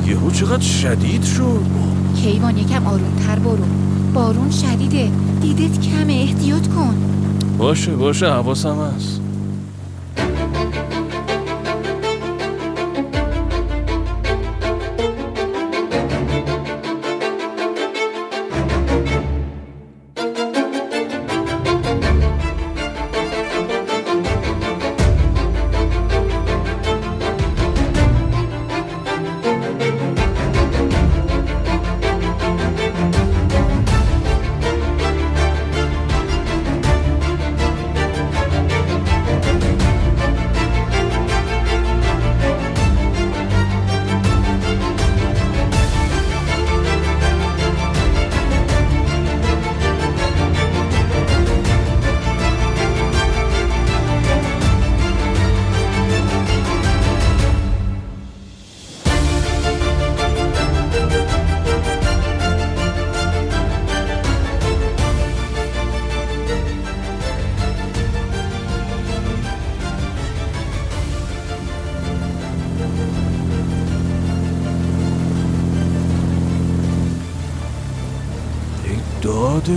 یهو 0.08 0.32
چقدر 0.32 0.62
شدید 0.62 1.24
شد. 1.24 1.62
کیوان 2.16 2.58
یکم 2.58 2.88
آرومتر 2.88 3.40
برو. 3.40 3.66
بارون 4.13 4.51
شدیده. 4.51 5.10
دیدت 5.42 5.82
کمه. 5.82 6.13
احتیاط 6.13 6.68
کن. 6.68 6.96
باشه 7.62 7.91
باشه 7.96 8.27
حواسم 8.27 8.75
هست. 8.96 9.21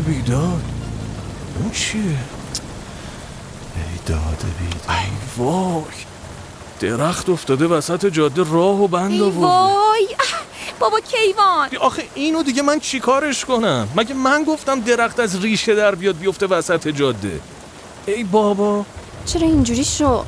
بیداد؟ 0.01 0.63
اون 1.61 1.71
چیه؟ 1.73 2.03
ای 3.77 3.99
داده 4.07 4.47
بید 4.61 4.81
ای 4.89 5.45
وای! 5.45 5.83
درخت 6.81 7.29
افتاده 7.29 7.67
وسط 7.67 8.07
جاده 8.07 8.43
راه 8.43 8.83
و 8.83 8.89
بند 8.89 9.13
ای 9.13 9.21
وای! 9.31 10.09
بابا 10.79 11.01
کیوان! 11.01 11.69
آخه 11.81 12.03
اینو 12.15 12.43
دیگه 12.43 12.63
من 12.63 12.81
چیکارش 12.81 13.45
کنم؟ 13.45 13.89
مگه 13.97 14.15
من 14.15 14.45
گفتم 14.45 14.81
درخت 14.81 15.21
از 15.21 15.41
ریشه 15.43 15.75
در 15.75 15.95
بیاد 15.95 16.17
بیفته 16.19 16.47
وسط 16.47 16.89
جاده؟ 16.89 17.41
ای 18.07 18.25
بابا! 18.25 18.85
چرا 19.27 19.47
اینجوری 19.47 19.85
شو؟ 19.85 20.25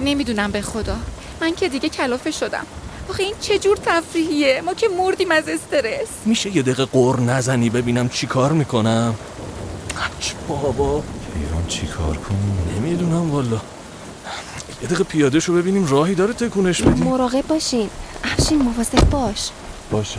نمی‌دونم 0.00 0.50
به 0.50 0.62
خدا. 0.62 0.96
من 1.40 1.54
که 1.54 1.68
دیگه 1.68 1.88
کلافه 1.88 2.30
شدم. 2.30 2.66
آخه 3.10 3.22
این 3.22 3.34
چه 3.40 3.58
جور 3.58 3.76
تفریحیه؟ 3.76 4.62
ما 4.66 4.74
که 4.74 4.88
مردیم 4.88 5.30
از 5.30 5.48
استرس. 5.48 6.08
میشه 6.24 6.56
یه 6.56 6.62
دقیقه 6.62 6.84
قور 6.84 7.20
نزنی 7.20 7.70
ببینم 7.70 8.08
چی 8.08 8.26
کار 8.26 8.52
می‌کنم؟ 8.52 9.14
چه 10.20 10.34
بابا. 10.48 11.02
کیوان 11.34 11.66
چی 11.68 11.86
کار 11.86 12.16
کنیم 12.16 12.58
نمی‌دونم 12.76 13.30
والا. 13.30 13.60
یه 14.82 14.86
دقیقه 14.86 15.04
پیاده 15.04 15.40
شو 15.40 15.54
ببینیم 15.54 15.86
راهی 15.86 16.14
داره 16.14 16.32
تکونش 16.32 16.82
بدیم 16.82 17.04
مراقب 17.04 17.46
باشین. 17.46 17.90
افشین 18.24 18.62
مواظب 18.62 19.10
باش. 19.10 19.50
باشه. 19.90 20.18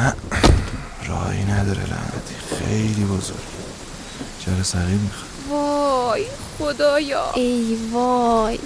نه. 0.00 0.14
راهی 1.08 1.44
نداره 1.44 1.82
لعنتی. 1.82 2.34
خیلی 2.58 3.04
بزرگ. 3.04 3.36
چرا 4.44 4.62
سقیل 4.62 4.98
می‌خواد. 4.98 5.30
وای 5.50 6.26
خدایا. 6.58 7.32
ای 7.34 7.78
وای. 7.92 8.58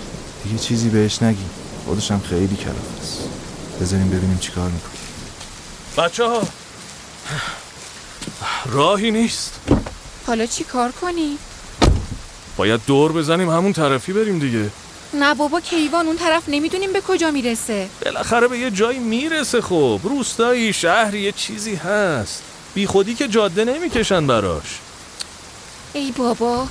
دیگه 0.45 0.59
چیزی 0.59 0.89
بهش 0.89 1.23
نگی. 1.23 1.45
خودش 1.87 2.11
هم 2.11 2.21
خیلی 2.21 2.57
کلافه 2.57 3.01
است. 3.03 3.19
بذاریم 3.81 4.11
ببینیم 4.11 4.39
چیکار 4.39 4.71
می‌کنه. 4.71 4.93
بچه 5.97 6.25
ها 6.25 6.43
راهی 8.67 9.11
نیست. 9.11 9.61
حالا 10.27 10.47
چی 10.47 10.65
کار 10.65 10.93
کنی؟ 10.93 11.39
باید 12.57 12.81
دور 12.87 13.13
بزنیم 13.13 13.51
همون 13.51 13.73
طرفی 13.73 14.13
بریم 14.13 14.39
دیگه. 14.39 14.71
نه 15.15 15.35
بابا 15.35 15.61
کیوان 15.61 16.07
اون 16.07 16.17
طرف 16.17 16.43
نمی‌دونیم 16.49 16.93
به 16.93 17.01
کجا 17.01 17.31
می‌رسه. 17.31 17.89
بالاخره 18.05 18.49
به 18.49 18.59
یه 18.59 18.71
جایی 18.71 18.99
می‌رسه 18.99 19.61
خب. 19.61 20.01
روستایی 20.03 20.73
شهری 20.73 21.21
یه 21.21 21.33
چیزی 21.33 21.75
هست. 21.75 22.43
بی 22.75 22.87
خودی 22.87 23.15
که 23.15 23.29
جاده 23.29 23.65
نمی‌کشن 23.65 24.27
براش. 24.27 24.79
ای 25.93 26.13
بابا 26.13 26.67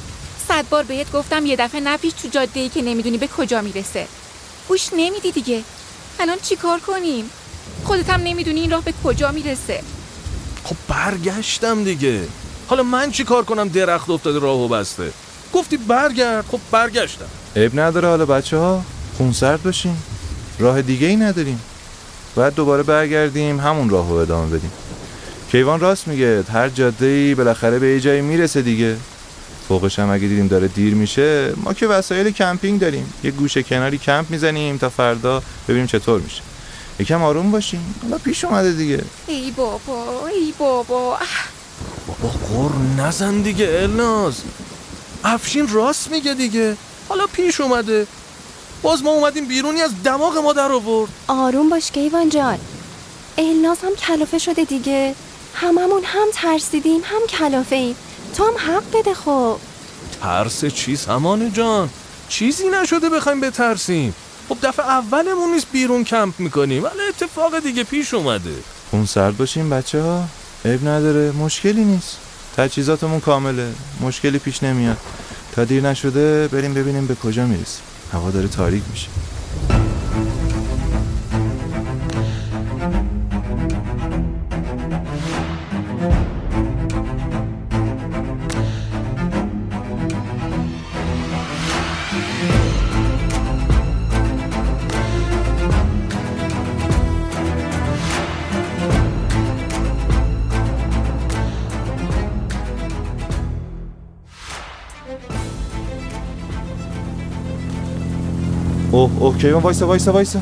صد 0.48 0.70
بار 0.70 0.84
بهت 0.84 1.12
گفتم 1.12 1.46
یه 1.46 1.56
دفعه 1.56 1.82
نپیش 1.82 2.14
تو 2.14 2.28
جاده 2.28 2.60
ای 2.60 2.70
که 2.70 2.82
نمی‌دونی 2.82 3.18
به 3.18 3.28
کجا 3.28 3.62
می‌رسه. 3.62 4.08
گوش 4.68 4.90
نمیدی 4.98 5.32
دیگه. 5.32 5.64
الان 6.20 6.38
چی 6.44 6.56
کار 6.56 6.80
کنیم؟ 6.80 7.30
خودت 7.84 8.10
هم 8.10 8.22
نمی‌دونی 8.24 8.62
این 8.62 8.72
راه 8.72 8.84
به 8.84 8.94
کجا 9.04 9.32
می‌رسه. 9.32 9.84
خب 10.64 10.76
برگشتم 10.88 11.84
دیگه. 11.84 12.28
حالا 12.68 12.84
من 12.84 13.12
چی 13.12 13.24
کار 13.24 13.44
کنم 13.46 13.68
درخت 13.68 14.10
افتاده 14.10 14.40
راهو 14.40 14.68
بسته؟ 14.68 15.14
گفتی 15.54 15.78
برگرد. 15.78 16.46
خب 16.52 16.60
برگشتم. 16.72 17.30
عیب 17.56 17.80
نداره 17.80 18.08
حالا 18.08 18.26
بچه 18.26 18.58
ها 18.58 18.84
خونسرد 19.18 19.64
باشین. 19.64 19.96
راه 20.60 20.82
دیگه 20.82 21.08
ای 21.08 21.16
نداریم. 21.16 21.60
بعد 22.36 22.56
دوباره 22.56 22.84
برگردیم 22.84 23.60
همون 23.60 23.90
راه 23.90 24.10
رو 24.10 24.16
ادامه 24.16 24.58
بدیم. 24.58 24.72
کیوان 25.52 25.80
راست 25.80 26.08
میگه 26.08 26.44
هر 26.54 26.70
جاده 26.70 27.06
ای 27.06 27.36
بالاخره 27.36 27.80
به 27.80 27.88
یه 27.88 28.00
جایی 28.00 28.22
می‌رسه 28.22 28.62
دیگه. 28.62 28.98
فوقش 29.68 30.00
هم 30.00 30.10
اگه 30.10 30.28
دیدیم 30.28 30.48
داره 30.48 30.68
دیر 30.68 30.94
میشه 30.94 31.54
ما 31.64 31.74
که 31.74 31.88
وسایل 31.88 32.32
کمپینگ 32.32 32.80
داریم. 32.80 33.14
یه 33.24 33.32
گوشه 33.32 33.64
کناری 33.64 33.98
کمپ 33.98 34.30
می‌زنیم 34.30 34.78
تا 34.78 34.90
فردا 34.90 35.44
ببینیم 35.68 35.88
چطور 35.88 36.22
میشه. 36.22 36.42
یکم 37.00 37.24
آروم 37.24 37.52
باشیم 37.52 37.96
حالا 38.04 38.18
پیش 38.18 38.46
اومده 38.46 38.72
دیگه. 38.72 39.02
ای 39.28 39.52
بابا 39.52 40.28
ای 40.28 40.54
بابا. 40.60 41.18
بابا 42.08 42.30
قر 42.30 43.04
نزن 43.04 43.42
دیگه 43.42 43.80
الناز 43.82 44.34
افشین 45.24 45.68
راست 45.68 46.12
میگه 46.12 46.34
دیگه. 46.34 46.78
حالا 47.10 47.28
پیش 47.28 47.62
اومده. 47.62 48.08
باز 48.82 49.04
ما 49.04 49.12
اومدیم 49.12 49.48
بیرونی 49.48 49.82
از 49.82 49.92
دماغ 50.04 50.38
ما 50.38 50.54
در 50.54 50.72
آورد. 50.72 51.12
آروم 51.28 51.70
باش 51.70 51.92
کیوان 51.92 52.30
جان. 52.30 52.60
الناز 53.38 53.78
هم 53.84 53.96
کلافه 53.96 54.38
شده 54.38 54.64
دیگه. 54.64 55.16
هممون 55.56 56.02
هم 56.04 56.28
ترسیدیم 56.34 57.02
هم 57.04 57.22
کلافه 57.30 57.76
ایم 57.76 57.96
تو 58.38 58.44
هم 58.44 58.54
حق 58.58 58.84
بده 58.94 59.14
خب. 59.14 59.58
ترس 60.22 60.66
چی 60.66 60.96
سمانه 60.96 61.50
جان. 61.50 61.90
چیزی 62.30 62.64
نشده 62.70 63.10
بخوایم 63.10 63.42
بترسیم. 63.42 64.16
خب 64.50 64.58
دفعه 64.64 64.86
اولمون 64.86 65.54
نیست 65.54 65.68
بیرون 65.72 66.04
کمپ 66.04 66.40
می‌کنیم. 66.40 66.84
ولی 66.84 67.02
اتفاق 67.10 67.60
دیگه 67.60 67.84
پیش 67.84 68.14
اومده. 68.14 68.56
خونسرد 68.92 69.38
باشیم 69.38 69.70
بچه 69.70 70.02
ها 70.02 70.24
عیب 70.66 70.88
نداره. 70.88 71.32
مشکلی 71.32 71.84
نیست. 71.84 72.18
تجهیزاتمون 72.58 73.20
کامله. 73.20 73.74
مشکلی 74.02 74.40
پیش 74.40 74.64
نمیاد. 74.64 74.98
تا 75.56 75.64
دیر 75.64 75.84
نشده 75.84 76.48
بریم 76.48 76.74
ببینیم 76.74 77.08
به 77.08 77.16
کجا 77.16 77.46
می‌رسیم. 77.46 77.84
هوا 78.14 78.32
داره 78.32 78.48
تاریک 78.48 78.84
میشه. 78.92 79.08
کیوان 109.44 109.64
وایسا 109.64 109.88
وایسا 109.88 110.14
وایسا. 110.14 110.40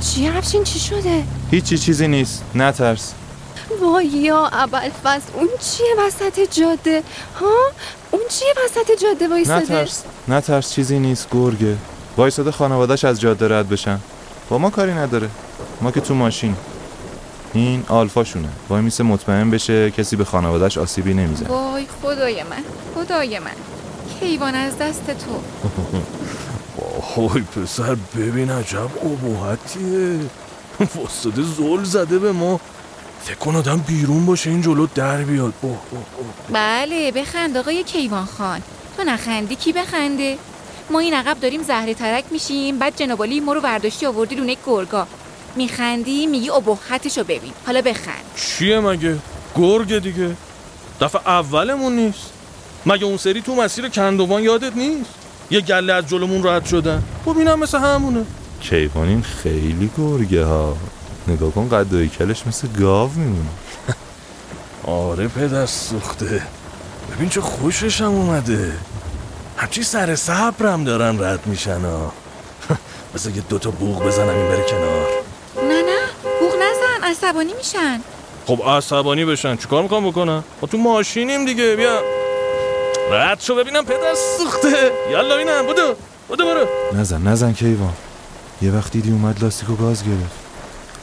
چی 0.00 0.28
افشین 0.28 0.64
چی 0.64 0.78
شده؟ 0.78 1.22
هیچی 1.50 1.78
چیزی 1.78 2.08
نیست. 2.08 2.44
نترس. 2.54 3.12
وای 3.80 4.06
یا 4.06 4.46
ابوالفضل 4.46 5.32
اون 5.34 5.48
چیه 5.60 5.86
وسط 5.98 6.40
جاده؟ 6.50 7.02
ها؟ 7.40 7.52
اون 8.10 8.22
چیه 8.30 8.54
وسط 8.64 9.02
جاده 9.02 9.28
وایساده؟ 9.28 9.64
نترس. 9.64 10.02
نترس 10.28 10.72
چیزی 10.72 10.98
نیست 10.98 11.28
گرگه. 11.30 11.76
وایساده 12.16 12.50
خانوادش 12.50 13.04
از 13.04 13.20
جاده 13.20 13.58
رد 13.58 13.68
بشن. 13.68 14.00
با 14.48 14.58
ما 14.58 14.70
کاری 14.70 14.92
نداره. 14.92 15.28
ما 15.80 15.90
که 15.90 16.00
تو 16.00 16.14
ماشین. 16.14 16.56
این 17.52 17.84
آلفاشونه. 17.88 18.48
وای 18.68 18.82
میسه 18.82 19.04
مطمئن 19.04 19.50
بشه 19.50 19.90
کسی 19.90 20.16
به 20.16 20.24
خانوادش 20.24 20.78
آسیبی 20.78 21.14
نمی‌زنه. 21.14 21.48
وای 21.48 21.86
خدای 22.02 22.42
من 22.42 22.64
خدای 22.94 23.38
من. 23.38 23.56
کیوان 24.20 24.54
از 24.54 24.78
دست 24.78 25.06
تو. 25.06 25.40
وای 27.16 27.42
پسر 27.42 27.94
ببین 27.94 28.50
عجب 28.50 28.90
ابهتیه. 29.04 30.18
واسطه 30.94 31.42
زل 31.42 31.84
زده 31.84 32.18
به 32.18 32.32
ما. 32.32 32.60
فکر 33.22 33.34
کن 33.34 33.56
آدم 33.56 33.78
بیرون 33.78 34.26
باشه 34.26 34.50
این 34.50 34.62
جلو 34.62 34.86
در 34.94 35.16
بیاد. 35.22 35.52
اوه 35.62 35.78
اوه 35.90 36.02
اوه. 36.18 36.26
بله 36.52 37.12
بخند 37.12 37.56
آقای 37.56 37.82
کیوان 37.82 38.24
خان. 38.24 38.62
تو 38.96 39.04
نخندی 39.04 39.56
کی 39.56 39.72
بخنده؟ 39.72 40.38
ما 40.90 40.98
این 40.98 41.14
عقب 41.14 41.40
داریم 41.40 41.62
زهره 41.62 41.94
ترک 41.94 42.24
میشیم 42.30 42.78
بعد 42.78 42.96
جنابالی 42.96 43.40
ما 43.40 43.52
رو 43.52 43.60
ورداشتی 43.60 44.06
آوردی 44.06 44.36
رونه 44.36 44.56
گرگا. 44.66 45.06
میخندی 45.56 46.26
میگی 46.26 46.50
ابهتشو 46.50 47.24
ببین. 47.24 47.52
حالا 47.66 47.82
بخند. 47.82 48.24
چیه 48.36 48.80
مگه؟ 48.80 49.18
گرگه 49.56 49.98
دیگه. 49.98 50.36
دفعه 51.00 51.28
اولمون 51.28 51.96
نیست. 51.96 52.30
مگه 52.86 53.04
اون 53.04 53.16
سری 53.16 53.42
تو 53.42 53.54
مسیر 53.54 53.88
کندوان 53.88 54.42
یادت 54.42 54.76
نیست؟ 54.76 55.10
یه 55.50 55.60
گله 55.60 55.92
از 55.92 56.08
جلومون 56.08 56.46
رد 56.46 56.64
شدن 56.64 57.02
خب 57.24 57.38
اینم 57.38 57.58
مثل 57.58 57.78
همونه. 57.78 58.24
کیوان 58.60 59.08
این 59.08 59.22
خیلی 59.22 59.90
گرگه 59.98 60.44
ها. 60.44 60.76
نگاه 61.28 61.50
کن 61.50 61.68
قد 61.68 61.92
و 61.94 61.98
هیکلش 61.98 62.46
مثل 62.46 62.68
گاو 62.80 63.10
میمونه. 63.16 63.48
آره 64.84 65.28
پدر 65.28 65.66
سوخته. 65.66 66.42
ببین 67.12 67.28
چه 67.28 67.40
خوششم 67.40 68.04
اومده. 68.04 68.72
همچی 69.56 69.82
سر 69.82 70.14
صبرم 70.16 70.84
دارن 70.84 71.22
رد 71.22 71.46
میشن 71.46 71.80
ها. 71.80 72.12
مثل 73.14 73.30
یه 73.30 73.42
دوتا 73.48 73.70
بوغ 73.70 74.04
بزنم 74.06 74.28
این 74.28 74.48
بره 74.48 74.64
کنار. 74.70 75.06
نه 75.68 75.82
نه 75.82 75.98
بوغ 76.40 76.52
نزن 76.54 77.10
عصبانی 77.10 77.52
میشن. 77.54 78.00
خب 78.46 78.62
عصبانی 78.66 79.24
بشن. 79.24 79.56
چیکار 79.56 79.82
می‌خوام 79.82 80.10
بکنم؟ 80.10 80.44
ما 80.62 80.68
تو 80.68 80.78
ماشینیم 80.78 81.44
دیگه 81.44 81.76
بیا. 81.76 82.15
رد 83.10 83.40
شو 83.40 83.54
ببینم 83.54 83.84
پدر 83.84 84.14
سوخته. 84.38 84.92
یالا 85.10 85.34
ببینم 85.34 85.66
بودو 85.66 85.94
بودو 86.28 86.44
برو. 86.44 86.66
نزن 87.00 87.22
نزن 87.22 87.52
کیوان. 87.52 87.92
یه 88.62 88.72
وقت 88.72 88.92
دیدی 88.92 89.10
اومد 89.10 89.42
لاستیک 89.42 89.70
و 89.70 89.76
گاز 89.76 90.04
گرفت. 90.04 90.36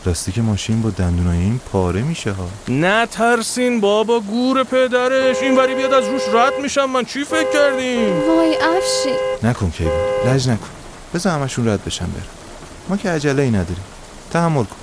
لاستیک 0.05 0.39
ماشین 0.39 0.81
با 0.81 0.89
دندونای 0.89 1.37
این 1.37 1.59
پاره 1.71 2.01
میشه 2.01 2.31
ها. 2.31 2.47
نه 2.67 3.05
ترسین 3.05 3.81
بابا 3.81 4.19
گور 4.19 4.63
پدرش. 4.63 5.37
این 5.41 5.57
وری 5.57 5.75
بیاد 5.75 5.93
از 5.93 6.03
روش 6.05 6.21
رد 6.33 6.53
میشم. 6.61 6.85
من 6.85 7.05
چی 7.05 7.23
فکر 7.23 7.51
کردیم؟ 7.53 8.29
وای 8.29 8.55
افشین 8.55 9.15
نکن 9.43 9.69
کیوان. 9.69 9.95
لج 10.25 10.49
نکن. 10.49 10.69
بذار 11.13 11.33
همشون 11.33 11.67
رد 11.67 11.85
بشن 11.85 12.05
برم 12.05 12.23
ما 12.89 12.97
که 12.97 13.09
عجله 13.09 13.43
ای 13.43 13.49
نداریم. 13.49 13.83
تحمل 14.31 14.63
کن. 14.63 14.75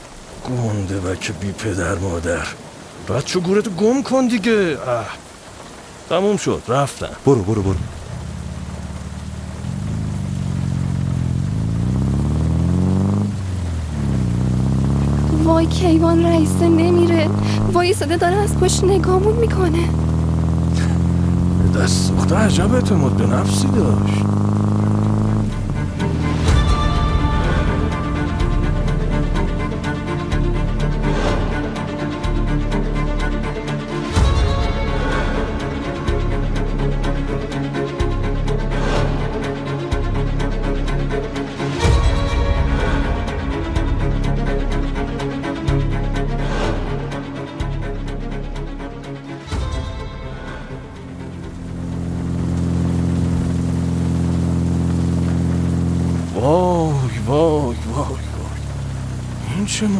گنده 0.49 1.01
بک 1.01 1.33
بی 1.41 1.53
پدر 1.53 1.95
مادر. 1.95 2.47
بچه 3.09 3.41
گورتو 3.41 3.71
گم 3.71 4.03
کن 4.03 4.27
دیگه. 4.27 4.79
اه. 4.87 5.07
تموم 6.11 6.37
شد 6.37 6.63
رفتن. 6.69 7.07
برو 7.27 7.43
برو 7.43 7.63
برو. 7.63 7.75
وای 15.45 15.67
کیوان 15.67 16.27
رئیسه 16.27 16.69
نمیره. 16.69 17.29
وای 17.73 17.95
صدا 17.95 18.17
داره 18.17 18.37
از 18.37 18.57
پشت 18.57 18.85
نگامون 18.85 19.37
می‌کنه. 19.37 19.89
دست 21.77 22.09
ساخته 22.09 22.37
عجب 22.37 22.75
اعتماد 22.75 23.13
به 23.13 23.27
نفسی 23.27 23.69
داشت. 23.69 24.25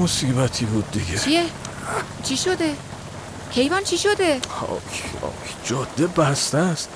مصیبتی 0.01 0.65
بود 0.65 0.91
دیگه. 0.91 1.19
چیه؟ 1.19 1.45
چی 2.23 2.37
شده؟ 2.37 2.77
کیوان 3.53 3.85
چی 3.85 3.99
شده؟ 3.99 4.41
آک 4.61 5.05
آک 5.23 5.55
جاده 5.65 6.07
بسته 6.07 6.59
است. 6.59 6.89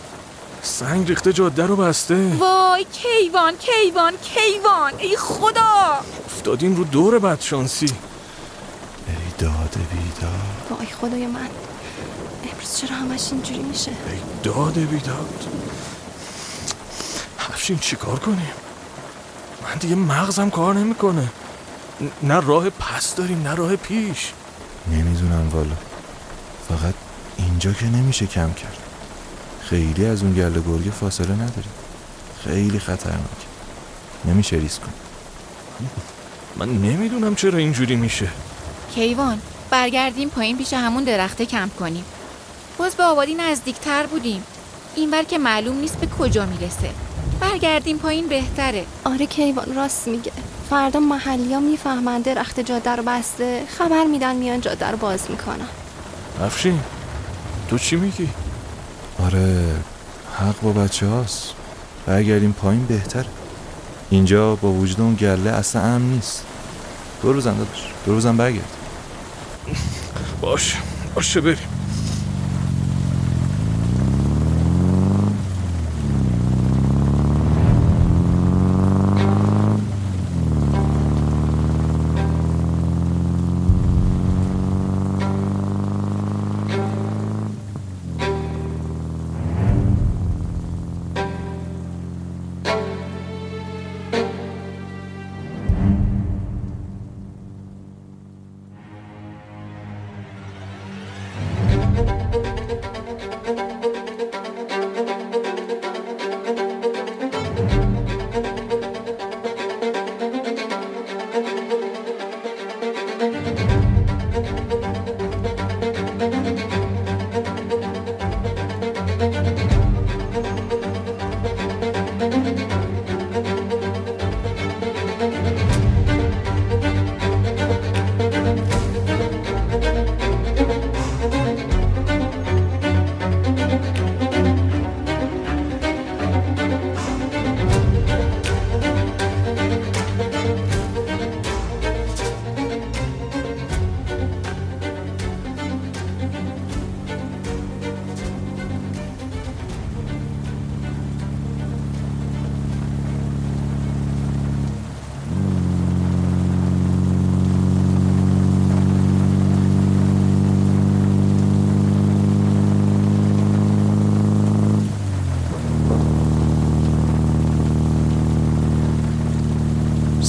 سنگ 0.62 1.08
ریخته 1.08 1.32
جاده 1.32 1.66
رو 1.66 1.76
بسته. 1.76 2.32
وای 2.38 2.86
کیوان 2.92 3.54
کیوان 3.56 4.14
کیوان. 4.16 4.92
ای 4.98 5.16
خدا! 5.16 6.00
افتادیم 6.26 6.76
رو 6.76 6.84
دور 6.84 7.18
بدشانسی. 7.18 7.86
ای 7.86 9.14
داده 9.38 9.80
بیدار 9.92 10.30
وای 10.70 10.86
خدای 10.86 11.26
من. 11.26 11.48
امروز 12.52 12.76
چرا 12.76 12.96
همش 12.96 13.32
اینجوری 13.32 13.62
میشه؟ 13.62 13.90
ای 13.90 14.18
داده 14.42 14.80
بیداد. 14.80 15.44
افشین 17.38 17.78
چیکار 17.78 18.18
کنیم؟ 18.18 18.52
من 19.62 19.74
دیگه 19.80 19.94
مغزم 19.94 20.50
کار 20.50 20.74
نمی‌کنه. 20.74 21.28
نه 22.22 22.40
راه 22.40 22.70
پس 22.70 23.14
داریم 23.14 23.42
نه 23.42 23.54
راه 23.54 23.76
پیش. 23.76 24.32
نمی‌دونم 24.90 25.48
والا. 25.52 25.76
فقط 26.68 26.94
اینجا 27.36 27.72
که 27.72 27.86
نمیشه 27.86 28.26
کم 28.26 28.52
کرد. 28.52 28.78
خیلی 29.60 30.06
از 30.06 30.22
اون 30.22 30.34
گله 30.34 30.60
گرگه 30.60 30.90
فاصله 30.90 31.32
نداریم 31.32 31.72
خیلی 32.44 32.78
خطرناک. 32.78 33.40
نمیشه 34.24 34.56
ریسک 34.56 34.80
کن 34.80 34.92
من 36.56 36.68
نمی‌دونم 36.68 37.34
چرا 37.34 37.58
اینجوری 37.58 37.96
میشه. 37.96 38.28
کیوان 38.94 39.40
برگردیم 39.70 40.28
پایین 40.28 40.58
پیش 40.58 40.72
همون 40.72 41.04
درخته 41.04 41.46
کمپ 41.46 41.76
کنیم. 41.76 42.04
باز 42.78 42.94
به 42.94 43.02
آبادی 43.02 43.34
نزدیکتر 43.34 44.06
بودیم. 44.06 44.42
اینور 44.96 45.22
که 45.22 45.38
معلوم 45.38 45.76
نیست 45.76 45.96
به 45.96 46.06
کجا 46.06 46.46
می‌رسه. 46.46 46.90
برگردیم 47.40 47.98
پایین 47.98 48.28
بهتره. 48.28 48.84
آره 49.04 49.26
کیوان 49.26 49.74
راست 49.74 50.08
میگه. 50.08 50.32
فردا 50.70 51.00
محلی 51.00 51.54
ها 51.54 51.60
می‌فهمن 51.60 52.20
درخت 52.20 52.60
جاده 52.60 52.90
رو 52.90 53.02
بسته. 53.02 53.62
خبر 53.78 54.04
میدن 54.04 54.36
میان 54.36 54.60
جاده 54.60 54.86
رو 54.86 54.96
باز 54.96 55.30
می‌کنن. 55.30 55.68
افشین 56.42 56.80
تو 57.68 57.78
چی 57.78 57.96
میگی؟ 57.96 58.28
آره 59.24 59.74
حق 60.38 60.60
با 60.62 60.72
بچه 60.72 61.06
هاست. 61.06 61.54
برگردیم 62.06 62.52
پایین 62.52 62.86
بهتر 62.86 63.24
اینجا 64.10 64.54
با 64.54 64.72
وجود 64.72 65.00
اون 65.00 65.14
گله 65.14 65.50
اصلا 65.50 65.82
امن 65.82 66.10
نیست. 66.10 66.44
دو 67.22 67.32
روزم 67.32 67.54
داداش. 67.54 67.84
دو 68.06 68.12
روزم 68.12 68.36
برگرد. 68.36 68.68
باش 70.40 70.76
باشه 71.14 71.40
بریم. 71.40 71.73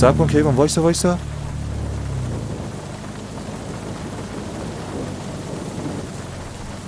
سب 0.05 0.17
کن 0.17 0.27
کیوان 0.27 0.55
وایسا 0.55 0.81
وایسا 0.81 1.17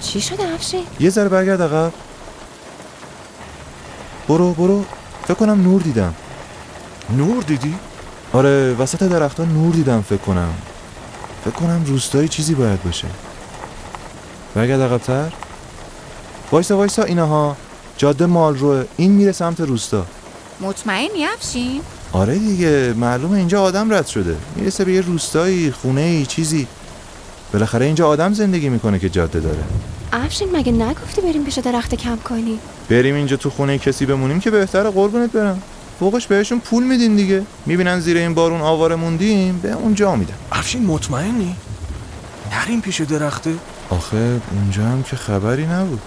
چی 0.02 0.22
شده 0.22 0.44
افشین؟ 0.54 0.84
یه 1.00 1.10
ذره 1.10 1.30
برگرد 1.30 1.62
عقب 1.62 1.94
برو 4.28 4.54
برو. 4.54 4.84
فکر 5.24 5.34
کنم 5.34 5.62
نور 5.62 5.82
دیدم. 5.82 6.14
نور 7.10 7.44
دیدی؟ 7.44 7.76
آره 8.34 8.74
وسط 8.74 9.04
درختها 9.04 9.46
نور 9.46 9.74
دیدم 9.74 10.02
فکر 10.02 10.18
کنم. 10.18 10.54
فکر 11.46 11.54
کنم 11.54 11.84
روستایی 11.86 12.28
چیزی 12.28 12.56
باید 12.56 12.84
باشه. 12.84 13.08
برگرد 14.56 14.82
عقبتر. 14.82 15.32
وایسا 16.52 16.78
وایسا 16.78 17.04
اینها. 17.04 17.56
جاده 17.98 18.26
مال 18.26 18.58
روه. 18.58 18.86
این 18.98 19.12
میره 19.12 19.32
سمت 19.32 19.60
روستا. 19.62 20.06
مطمئنی 20.62 21.26
افشین؟ 21.26 21.82
آره 22.12 22.38
دیگه 22.38 22.94
معلومه 22.94 23.38
اینجا 23.38 23.62
آدم 23.62 23.94
رد 23.94 24.08
شده. 24.08 24.36
می‌رسه 24.56 24.86
به 24.86 24.94
یه 24.94 25.02
روستایی 25.02 25.72
خونه 25.72 26.02
ای 26.02 26.26
چیزی. 26.26 26.68
بالاخره 27.54 27.86
اینجا 27.86 28.08
آدم 28.08 28.34
زندگی 28.34 28.70
می‌کنه 28.70 29.00
که 29.00 29.10
جاده 29.10 29.40
داره. 29.40 29.64
افشین 30.14 30.56
مگه 30.56 30.72
نگفتی 30.72 31.22
بریم 31.22 31.44
پیش 31.44 31.58
درخت 31.58 31.96
کم 31.96 32.16
کنی؟ 32.16 32.60
بریم 32.90 33.16
اینجا 33.16 33.38
تو 33.38 33.50
خونه 33.50 33.78
کسی 33.78 34.06
بمونیم 34.06 34.40
که 34.40 34.52
بهتره 34.52 34.90
قربونت 34.90 35.32
برم. 35.32 35.62
فوقش 36.00 36.28
بهشون 36.28 36.60
پول 36.60 36.84
میدین 36.84 37.16
دیگه. 37.16 37.44
می‌بینن 37.66 38.00
زیر 38.00 38.18
این 38.18 38.34
بارون 38.34 38.62
آواره 38.62 38.96
موندیم 38.96 39.58
به 39.58 39.72
اونجا 39.72 40.16
میدن. 40.16 40.34
افشین 40.52 40.86
مطمئنی؟ 40.86 41.56
نریم 42.52 42.82
پیش 42.82 43.02
درخته؟ 43.02 43.54
آخه 43.90 44.42
اونجا 44.52 44.84
هم 44.84 45.04
که 45.04 45.16
خبری 45.16 45.66
نبود. 45.66 46.02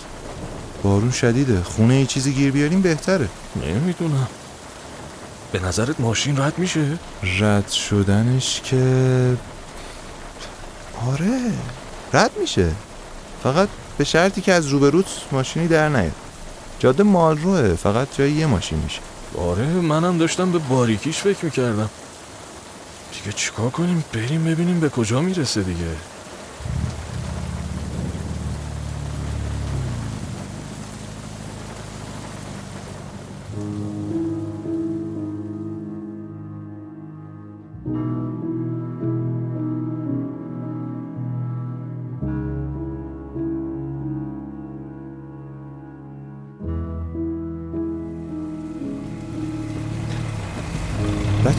بارون 0.82 1.10
شدیده. 1.10 1.62
خونه 1.62 1.94
ای 1.94 2.06
چیزی 2.06 2.32
گیر 2.32 2.52
بیاریم 2.52 2.82
بهتره. 2.82 3.28
نمی‌دونم. 3.56 4.28
به 5.52 5.60
نظرت 5.60 6.00
ماشین 6.00 6.36
رد 6.36 6.58
میشه؟ 6.58 6.98
رد 7.40 7.68
شدنش 7.68 8.60
که 8.64 9.36
آره 11.08 11.40
رد 12.12 12.30
میشه. 12.40 12.70
فقط 13.42 13.68
به 13.98 14.04
شرطی 14.04 14.40
که 14.40 14.52
از 14.52 14.66
روبروت 14.66 15.06
ماشینی 15.32 15.68
در 15.68 15.88
نیاد. 15.88 16.12
جاده 16.78 17.02
مالروه 17.02 17.74
فقط 17.74 18.08
جای 18.18 18.32
یه 18.32 18.46
ماشین 18.46 18.78
میشه. 18.78 19.00
آره 19.38 19.66
منم 19.66 20.18
داشتم 20.18 20.52
به 20.52 20.58
باریکیش 20.58 21.18
فکر 21.18 21.44
می‌کردم. 21.44 21.90
دیگه 23.12 23.36
چیکار 23.36 23.70
کنیم؟ 23.70 24.04
بریم 24.12 24.44
ببینیم 24.44 24.80
به 24.80 24.88
کجا 24.88 25.20
می‌رسه 25.20 25.62
دیگه. 25.62 25.96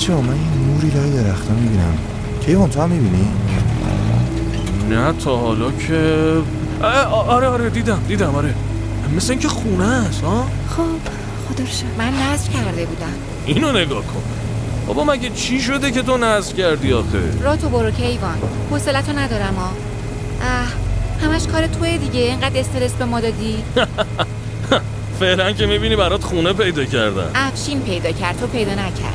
بچه 0.01 0.13
ها 0.13 0.21
من 0.21 0.35
یه 0.35 0.73
نوری 0.73 0.89
لای 0.89 1.23
درختا 1.23 1.53
می‌بینم. 1.53 1.97
کیوان 2.45 2.69
تو 2.69 2.81
هم 2.81 2.89
می‌بینی؟ 2.89 3.27
نه 4.89 5.13
تا 5.13 5.37
حالا 5.37 5.71
که 5.71 6.33
آره 7.11 7.47
آره 7.47 7.69
دیدم 7.69 7.99
دیدم 8.07 8.35
آره. 8.35 8.53
مثل 9.15 9.31
اینکه 9.31 9.47
خونه 9.47 9.85
است 9.85 10.21
ها؟ 10.21 10.47
خب 10.69 10.83
خدا. 11.49 11.63
من 11.97 12.13
نصب 12.13 12.53
کرده 12.53 12.85
بودم. 12.85 13.13
اینو 13.45 13.71
نگاه 13.71 14.03
کن. 14.03 14.21
بابا 14.87 15.03
مگه 15.03 15.29
چی 15.29 15.61
شده 15.61 15.91
که 15.91 16.01
تو 16.01 16.17
نصب 16.17 16.55
کردی 16.55 16.93
آخه؟ 16.93 17.41
را 17.43 17.55
تو 17.55 17.69
برو 17.69 17.91
کیوان. 17.91 18.37
حوصلتو 18.71 19.11
ندارم 19.11 19.55
ها. 19.55 19.69
اه 20.41 20.67
همش 21.27 21.47
کار 21.47 21.67
توی 21.67 21.97
دیگه. 21.97 22.19
اینقدر 22.19 22.59
استرس 22.59 22.93
به 22.93 23.05
ما 23.05 23.19
دادی. 23.19 23.55
فعلا 25.19 25.51
که 25.51 25.65
می‌بینی 25.65 25.95
برات 25.95 26.23
خونه 26.23 26.53
پیدا 26.53 26.85
کردم. 26.85 27.31
افشین 27.35 27.81
پیدا 27.81 28.11
کرد 28.11 28.39
تو 28.39 28.47
پیدا 28.47 28.71
نکردی 28.71 29.10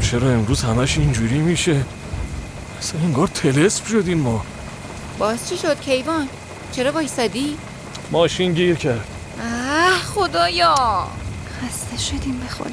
چرا 0.00 0.30
امروز 0.30 0.62
همش 0.62 0.98
اینجوری 0.98 1.38
میشه. 1.38 1.84
اصلا 2.78 3.00
انگار 3.00 3.26
تلسپ 3.26 3.86
شدیم 3.86 4.18
ما. 4.18 4.44
باز 5.18 5.48
چی 5.48 5.56
شد 5.56 5.80
کیوان؟ 5.80 6.28
چرا 6.72 6.92
وایسادی؟ 6.92 7.56
ماشین 8.10 8.52
گیر 8.54 8.76
کرد. 8.76 9.06
اه 9.40 9.98
خدایا. 9.98 11.06
خسته 11.62 11.98
شدیم 11.98 12.38
به 12.38 12.46
خدا. 12.48 12.70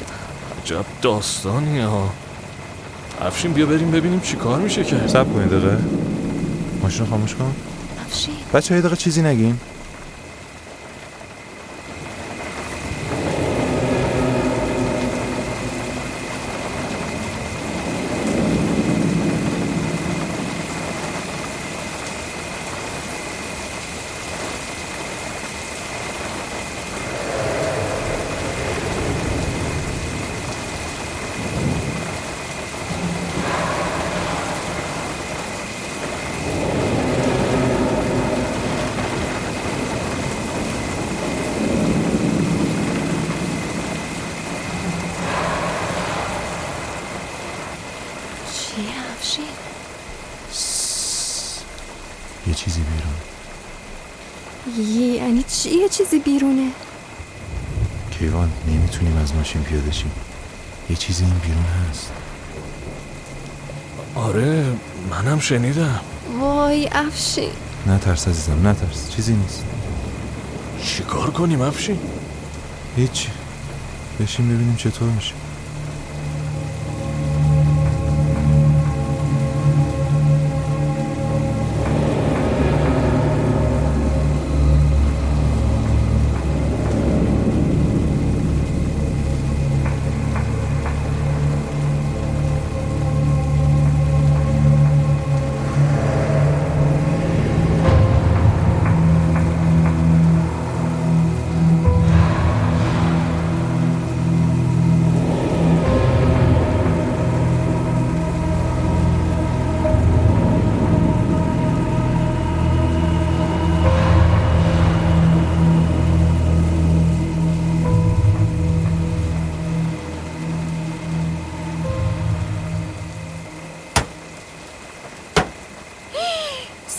عجب 0.63 0.85
داستانیه 1.01 1.85
ها. 1.85 2.09
افشین 3.21 3.53
بیا 3.53 3.65
بریم 3.65 3.91
ببینیم 3.91 4.19
چی 4.19 4.35
کار 4.35 4.59
میشه 4.59 4.83
کرد 4.83 5.07
سب 5.07 5.33
کنید 5.33 5.49
دقیقه. 5.49 5.77
ماشین 6.83 6.99
رو 6.99 7.05
خاموش 7.05 7.35
کن. 7.35 7.55
افشین. 8.05 8.33
بچه 8.53 8.75
یه 8.75 8.81
دقیقه 8.81 8.95
چیزی 8.95 9.21
نگین 9.21 9.59
چیه 48.53 48.85
افشین 49.17 49.43
یه 52.47 52.53
چیزی 52.53 52.81
بیرون 52.81 53.13
یعنی 55.15 55.43
چی 55.43 55.76
یه 55.87 55.93
چیزی 55.93 56.19
بیرونه؟ 56.19 56.71
کیوان 58.11 58.51
نمی‌تونیم 58.67 59.17
از 59.17 59.35
ماشین 59.35 59.63
پیاده 59.63 59.91
شیم. 59.91 60.11
یه 60.89 60.95
چیزی 60.95 61.23
این 61.23 61.33
بیرون 61.33 61.65
هست. 61.89 62.11
آره 64.15 64.65
منم 65.09 65.39
شنیدم. 65.39 65.99
وای 66.39 66.89
افشین. 66.91 67.51
نه 67.85 67.97
ترس 67.97 68.27
عزیزم 68.27 68.67
نه 68.67 68.73
ترس 68.73 69.09
چیزی 69.15 69.33
نیست. 69.33 69.63
چی 70.83 71.03
کار 71.03 71.31
کنیم 71.31 71.61
افشین؟ 71.61 71.99
هیچی. 72.95 73.29
بشین 74.19 74.55
ببینیم 74.55 74.75
چطور 74.75 75.09
میشه. 75.09 75.33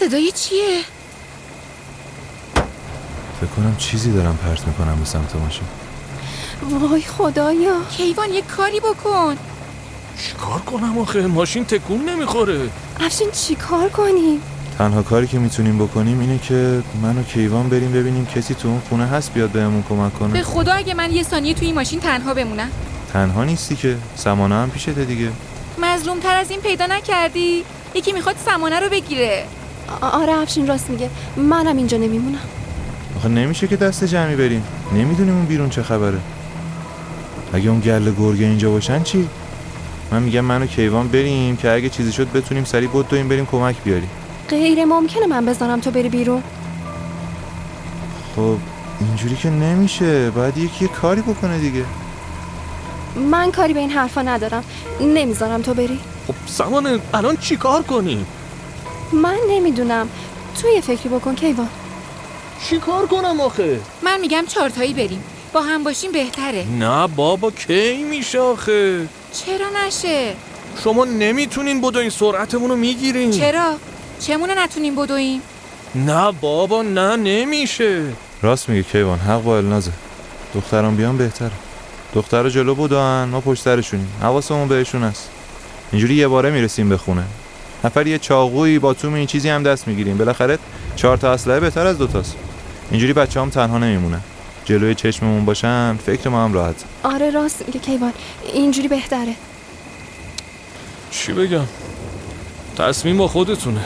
صدای 0.09 0.33
چیه؟ 0.33 0.81
فکر 3.41 3.51
کنم 3.57 3.77
چیزی 3.79 4.13
دارم 4.13 4.37
پرت 4.37 4.67
می‌کنم 4.67 4.97
به 4.99 5.05
سمت 5.05 5.37
ماشین. 5.37 5.65
وای 6.63 7.03
خدایا. 7.03 7.75
کیوان 7.91 8.33
یه 8.33 8.43
کاری 8.43 8.81
بکن. 8.81 9.37
چی 10.19 10.33
کار 10.33 10.61
کنم 10.61 10.99
آخه؟ 10.99 11.27
ماشین 11.27 11.65
تکون 11.65 12.09
نمی‌خوره. 12.09 12.69
افشین 13.01 13.31
چی 13.31 13.55
کار 13.55 13.89
کنیم؟ 13.89 14.43
تنها 14.79 15.03
کاری 15.03 15.27
که 15.27 15.39
می‌تونیم 15.39 15.79
بکنیم 15.79 16.21
اینه 16.21 16.39
که 16.39 16.83
من 17.03 17.19
و 17.19 17.23
کیوان 17.23 17.69
بریم 17.69 17.93
ببینیم 17.93 18.27
کسی 18.27 18.55
تو 18.55 18.69
اون 18.69 18.83
خونه 18.89 19.07
هست 19.07 19.33
بیاد 19.33 19.51
بهمون 19.51 19.85
کمک 19.89 20.13
به 20.13 20.19
کنه 20.19 20.43
خدا 20.43 20.73
اگه 20.73 20.95
من 20.95 21.13
یه 21.13 21.23
ثانیه 21.23 21.55
توی 21.55 21.67
این 21.67 21.75
ماشین 21.75 22.01
تنها 22.01 22.35
بمونم. 22.35 22.71
تنها 23.13 23.45
نیستی 23.45 23.77
که. 23.77 23.97
سمانه 24.17 24.55
هم 24.55 24.71
پیشته 24.71 25.05
دیگه. 25.05 25.31
مظلوم 25.79 26.21
تر 26.21 26.37
از 26.37 26.51
این 26.51 26.61
پیدا 26.61 26.87
نکردی. 26.87 27.65
یکی 27.95 28.13
می‌خواد 28.13 28.37
سمانه 28.47 28.81
رو 28.81 28.89
بگیره. 28.89 29.47
آره 30.01 30.33
افشین 30.33 30.67
راست 30.67 30.91
میگه. 30.91 31.11
منم 31.37 31.77
اینجا 31.77 31.99
نمیمونم. 31.99 32.39
آخه 33.17 33.29
نمیشه 33.29 33.67
که 33.67 33.77
دست 33.77 34.05
جمعی 34.05 34.37
بریم. 34.37 34.63
نمی‌دونیم 34.95 35.35
اون 35.35 35.45
بیرون 35.45 35.71
چه 35.71 35.83
خبره. 35.83 36.19
اگه 37.53 37.71
اون 37.71 37.81
گله 37.81 38.13
گرگه 38.19 38.47
اینجا 38.47 38.71
باشن 38.71 39.03
چی؟ 39.03 39.29
من 40.11 40.23
میگم 40.23 40.41
من 40.41 40.63
و 40.63 40.67
کیوان 40.67 41.09
بریم 41.09 41.57
که 41.57 41.71
اگه 41.71 41.89
چیزی 41.89 42.13
شد 42.13 42.33
بتونیم 42.33 42.65
سریع 42.65 42.89
بدویم 42.89 43.29
بریم 43.29 43.47
کمک 43.47 43.77
بیاریم. 43.85 44.11
غیر 44.49 44.85
ممکنه 44.85 45.27
من 45.27 45.47
بذارم 45.47 45.81
تو 45.81 45.91
بری 45.91 46.09
بیرون. 46.09 46.43
خب 48.37 48.57
اینجوری 49.01 49.37
که 49.37 49.51
نمیشه. 49.51 50.31
باید 50.31 50.59
یکی 50.59 50.85
یه 50.85 50.91
کاری 50.91 51.23
بکنه 51.23 51.59
دیگه. 51.59 51.85
من 53.31 53.51
کاری 53.51 53.75
به 53.75 53.81
این 53.81 53.91
حرفا 53.91 54.23
ندارم. 54.23 54.65
نمی‌ذارم 55.01 55.63
تو 55.63 55.75
بری. 55.75 56.01
خب 56.27 56.35
سمانه 56.47 56.99
الان 57.15 57.37
چیکار 57.37 57.83
کنیم؟ 57.83 58.27
من 59.13 59.39
نمی‌دونم. 59.49 60.09
تو 60.63 60.69
یه 60.69 60.81
فکری 60.81 61.09
بکن 61.09 61.35
کیوان. 61.35 61.69
چیکار 62.69 63.07
کنم 63.07 63.41
آخه؟ 63.41 63.81
من 64.03 64.21
میگم 64.21 64.45
چهارتایی 64.49 64.95
بریم. 64.95 65.25
با 65.53 65.61
هم 65.63 65.85
باشیم 65.85 66.13
بهتره. 66.13 66.67
نه 66.79 67.07
بابا 67.07 67.51
کی 67.51 68.05
میشه 68.05 68.41
آخه؟ 68.41 69.09
چرا 69.33 69.67
نشه؟ 69.87 70.35
شما 70.85 71.05
نمی‌تونین 71.05 71.81
بدو 71.81 71.99
این 71.99 72.11
سرعتمون 72.11 72.71
رو 72.71 72.77
می‌گیرین. 72.77 73.31
چرا؟ 73.31 73.75
چمونه 74.21 74.55
نتونیم 74.63 74.95
بدویم؟ 74.95 75.43
نه 75.95 76.33
بابا 76.41 76.83
نه 76.83 77.17
نمیشه. 77.17 78.03
راست 78.43 78.69
میگه 78.69 78.83
کیوان 78.83 79.19
حق 79.19 79.43
با 79.43 79.57
النازه. 79.57 79.93
دختران 80.55 80.97
بیان 80.97 81.17
بهتره. 81.17 81.51
دختر 82.15 82.49
جلو 82.49 82.75
بودن 82.75 83.29
ما 83.33 83.41
پشت 83.41 83.63
سرشونیم. 83.63 84.13
حواسمون 84.23 84.69
بهشون 84.69 85.03
هست. 85.03 85.29
اینجوری 85.93 86.15
یه 86.15 86.29
باره 86.29 86.51
می‌رسیم 86.51 86.89
به 86.89 86.97
خونه. 86.97 87.25
نفر 87.85 88.07
یه 88.07 88.19
چاقویی 88.19 88.79
با 88.79 88.95
توم 88.95 89.15
این 89.15 89.27
چیزی 89.27 89.49
هم 89.49 89.63
دست 89.63 89.89
می‌گیریم. 89.89 90.19
بالاخره 90.19 90.59
چهار 90.97 91.17
تا 91.17 91.33
اسلحه 91.33 91.61
بهتر 91.61 91.87
از 91.87 91.99
دوتاست 91.99 92.37
اینجوری 92.91 93.13
بچه 93.13 93.41
هم 93.41 93.51
تنها 93.51 93.79
نمیمونن. 93.79 94.21
جلوی 94.65 94.95
چشممون 94.95 95.45
باشن 95.45 95.97
فکر 96.07 96.29
ما 96.29 96.45
هم 96.45 96.53
راحت. 96.53 96.85
آره 97.03 97.31
راست 97.31 97.65
میگه 97.67 97.81
کیوان. 97.81 98.13
اینجوری 98.53 98.89
بهتره. 98.89 99.35
چی 101.11 101.33
بگم؟ 101.33 101.65
تصمیم 102.79 103.19
با 103.19 103.29
خودتونه. 103.29 103.81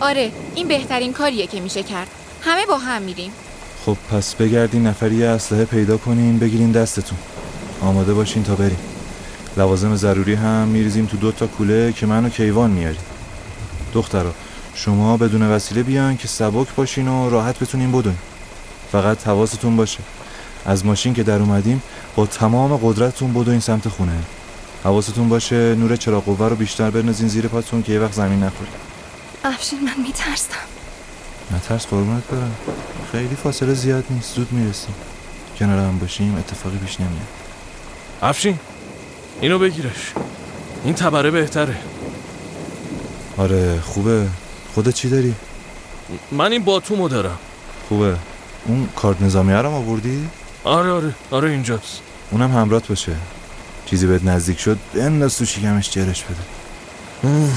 آره 0.00 0.32
این 0.54 0.68
بهترین 0.68 1.12
کاریه 1.12 1.46
که 1.46 1.60
میشه 1.60 1.82
کرد. 1.82 2.08
همه 2.40 2.66
با 2.66 2.78
هم 2.78 3.02
میریم. 3.02 3.30
خب 3.86 3.96
پس 4.12 4.34
بگردین 4.34 4.86
نفری 4.86 5.24
اسلحه 5.24 5.64
پیدا 5.64 5.96
کنین 5.96 6.38
بگیرین 6.38 6.72
دستتون. 6.72 7.18
آماده 7.80 8.14
باشین 8.14 8.42
تا 8.44 8.54
بریم. 8.54 8.78
لوازم 9.56 9.96
ضروری 9.96 10.34
هم 10.34 10.68
میریزیم 10.68 11.06
تو 11.06 11.16
دو 11.16 11.32
تا 11.32 11.46
کوله 11.46 11.92
که 11.92 12.06
من 12.06 12.24
و 12.24 12.28
کیوان 12.28 12.70
میاریم 12.70 13.00
دخترا 13.94 14.34
شما 14.74 15.16
بدون 15.16 15.42
وسیله 15.42 15.82
بیان 15.82 16.16
که 16.16 16.28
سبک 16.28 16.74
باشین 16.76 17.08
و 17.08 17.30
راحت 17.30 17.58
بتونین 17.58 17.92
بدوین 17.92 18.18
فقط 18.92 19.26
حواستون 19.26 19.76
باشه. 19.76 19.98
از 20.66 20.86
ماشین 20.86 21.14
که 21.14 21.22
در 21.22 21.38
اومدیم 21.38 21.82
با 22.16 22.26
تمام 22.26 22.76
قدرتتون 22.76 23.32
بدوین 23.32 23.60
سمت 23.60 23.88
خونه. 23.88 24.18
حواستون 24.84 25.28
باشه 25.28 25.74
نور 25.74 25.96
چراغ 25.96 26.24
قوه 26.24 26.48
رو 26.48 26.56
بیشتر 26.56 26.90
بنازین 26.90 27.28
زیر 27.28 27.48
پاتون 27.48 27.82
که 27.82 27.92
یه 27.92 28.00
وقت 28.00 28.12
زمین 28.12 28.42
نخورید 28.42 28.74
افشین 29.44 29.78
من 29.84 30.02
میترسم. 30.02 30.54
نترس 31.56 31.86
قربونت 31.86 32.24
برم. 32.24 32.54
خیلی 33.12 33.36
فاصله 33.36 33.74
زیاد 33.74 34.04
نیست. 34.10 34.34
زود 34.34 34.52
می‌رسیم. 34.52 34.94
کنار 35.58 35.78
هم 35.78 35.98
باشیم 35.98 36.36
اتفاقی 36.36 36.78
پیش 36.78 37.00
نمیاد. 37.00 37.28
افشین! 38.22 38.58
اینو 39.44 39.58
بگیرش. 39.58 40.12
این 40.84 40.94
تبره 40.94 41.30
بهتره. 41.30 41.76
آره 43.36 43.80
خوبه. 43.80 44.26
خودت 44.74 44.94
چی 44.94 45.08
داری؟ 45.08 45.34
من 46.32 46.52
این 46.52 46.64
باتومو 46.64 47.08
دارم. 47.08 47.38
خوبه. 47.88 48.16
اون 48.66 48.88
کارت 48.96 49.22
نظامیه 49.22 49.56
رو 49.56 49.70
آوردی؟ 49.70 50.28
آره 50.64 50.90
آره. 50.90 51.14
آره 51.30 51.50
اینجاست. 51.50 52.00
اونم 52.30 52.52
همرات 52.52 52.88
باشه. 52.88 53.12
چیزی 53.86 54.06
بهت 54.06 54.24
نزدیک 54.24 54.60
شد 54.60 54.78
بنداز 54.94 55.38
تو 55.38 55.44
شکمش 55.44 55.90
جرش 55.90 56.24
بده. 56.24 57.50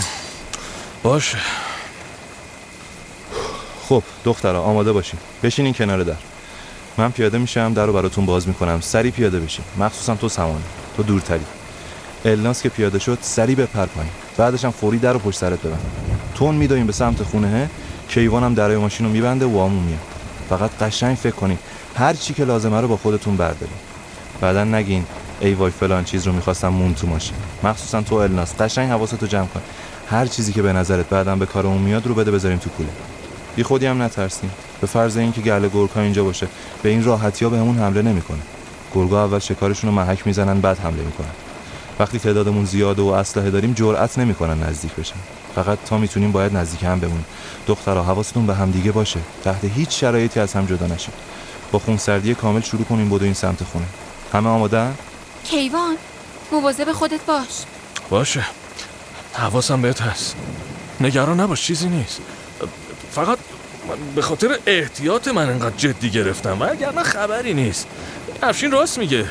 باشه. 1.04 1.38
خب 3.90 4.04
دخترا 4.26 4.62
آماده 4.64 4.92
باشین. 4.92 5.20
بشینین 5.44 5.74
کنار 5.74 6.04
در. 6.04 6.16
من 6.98 7.12
پیاده 7.12 7.38
میشم 7.38 7.74
در 7.74 7.86
رو 7.86 7.94
براتون 7.94 8.26
باز 8.26 8.48
می‌کنم. 8.48 8.82
سری 8.82 9.12
پیاده 9.12 9.40
بشین. 9.40 9.66
مخصوصا 9.78 10.16
تو 10.16 10.30
سمانه 10.30 10.66
تو 10.98 11.04
دورتری. 11.04 11.46
الناس 12.32 12.62
که 12.62 12.70
پیاده 12.70 13.00
شد 13.00 13.18
سری 13.22 13.56
بپر 13.56 13.86
پایین. 13.86 14.12
بعدش 14.38 14.66
هم 14.66 14.72
فوری 14.72 14.98
در 14.98 15.14
رو 15.14 15.20
پشت 15.20 15.40
سرت 15.40 15.60
ببند. 15.60 15.80
تون 16.36 16.56
میدویم 16.56 16.86
به 16.86 16.94
سمت 16.94 17.24
خونه 17.24 17.70
کیوانم 18.10 18.54
درای 18.54 18.78
ماشین 18.78 19.06
رو 19.06 19.12
میبنده 19.12 19.46
و 19.46 19.58
آمون 19.58 19.84
میاد. 19.84 20.00
فقط 20.50 20.72
قشنگ 20.82 21.16
فکر 21.16 21.36
کنین 21.36 21.58
هر 21.96 22.14
چی 22.14 22.34
که 22.34 22.46
لازمه 22.46 22.82
رو 22.82 22.88
با 22.88 22.98
خودتون 22.98 23.38
بردارین 23.38 23.76
بعدا 24.42 24.64
نگین 24.64 25.06
ای 25.40 25.54
وای 25.54 25.72
فلان 25.72 26.04
چیز 26.04 26.28
رو 26.28 26.34
می‌خواستم 26.34 26.68
مون 26.68 26.94
تو 26.94 27.08
ماشین. 27.08 27.36
مخصوصا 27.64 28.02
تو 28.02 28.16
الناس 28.16 28.56
قشنگ 28.62 28.90
حواستو 28.90 29.28
جمع 29.28 29.48
کن. 29.48 29.62
هر 30.10 30.26
چیزی 30.26 30.54
که 30.54 30.62
به 30.62 30.74
نظرت 30.74 31.10
بعدا 31.10 31.36
به 31.36 31.46
کارمون 31.46 31.82
میاد 31.82 32.08
رو 32.08 32.14
بده 32.14 32.32
بذاریم 32.32 32.58
تو 32.58 32.70
کوله. 32.70 32.90
بی 33.56 33.64
خودی 33.64 33.86
هم 33.86 34.02
نترسیم. 34.02 34.52
به 34.82 34.88
فرض 34.88 35.18
اینکه 35.18 35.42
گله 35.42 35.70
گرگا 35.70 36.02
اینجا 36.02 36.24
باشه 36.24 36.48
به 36.84 36.90
این 36.90 37.04
راحتی 37.04 37.46
ها 37.46 37.52
بهمون 37.52 37.78
حمله 37.78 38.02
نمی‌کنه. 38.02 38.40
گرگا 38.96 39.24
اول 39.24 39.40
شکارشون 39.40 39.90
رو 39.90 39.96
محک 39.96 40.28
می‌زنن 40.28 40.62
بعد 40.62 40.80
حمله 40.80 41.04
می‌کنن. 41.04 41.47
وقتی 42.00 42.20
تعدادمون 42.20 42.66
زیاده 42.66 43.02
و 43.02 43.08
اسلحه 43.08 43.50
داریم 43.50 43.74
جرأت 43.74 44.18
نمی‌کنن 44.18 44.64
نزدیک 44.64 44.96
بشن. 44.96 45.16
فقط 45.56 45.78
تا 45.86 45.98
می‌تونیم 45.98 46.32
باید 46.32 46.58
نزدیک 46.58 46.84
هم 46.84 47.00
بمونیم. 47.00 47.26
دخترها 47.68 48.04
حواستون 48.04 48.48
به 48.48 48.56
هم 48.56 48.72
دیگه 48.72 48.92
باشه. 48.92 49.20
تحت 49.44 49.66
هیچ 49.66 50.00
شرایطی 50.02 50.40
از 50.40 50.54
هم 50.54 50.66
جدا 50.66 50.88
نشید 50.88 51.14
با 51.72 51.80
خونسردی 51.80 52.36
کامل 52.36 52.62
شروع 52.62 52.84
کنیم 52.84 53.10
بدو 53.10 53.26
این 53.26 53.34
سمت 53.34 53.64
خونه. 53.64 53.86
همه 54.34 54.50
آماده 54.50 54.88
کیوان 55.44 55.96
مواظب 56.52 56.92
خودت 56.92 57.26
باش. 57.26 57.64
باشه. 58.10 58.46
حواسم 59.34 59.82
بهت 59.82 60.02
هست. 60.02 60.36
نگران 61.02 61.40
نباش 61.40 61.62
چیزی 61.62 61.90
نیست. 61.90 62.22
فقط 63.12 63.38
من 63.90 63.96
به 64.16 64.22
خاطر 64.22 64.60
احتیاط 64.66 65.28
من 65.28 65.50
انقدر 65.50 65.76
جدی 65.78 66.10
گرفتم 66.10 66.60
و 66.60 66.64
اگر 66.64 66.92
نه 66.92 67.04
خبری 67.04 67.54
نیست. 67.54 67.88
افشین 68.44 68.72
راست 68.72 68.98
میگه. 68.98 69.26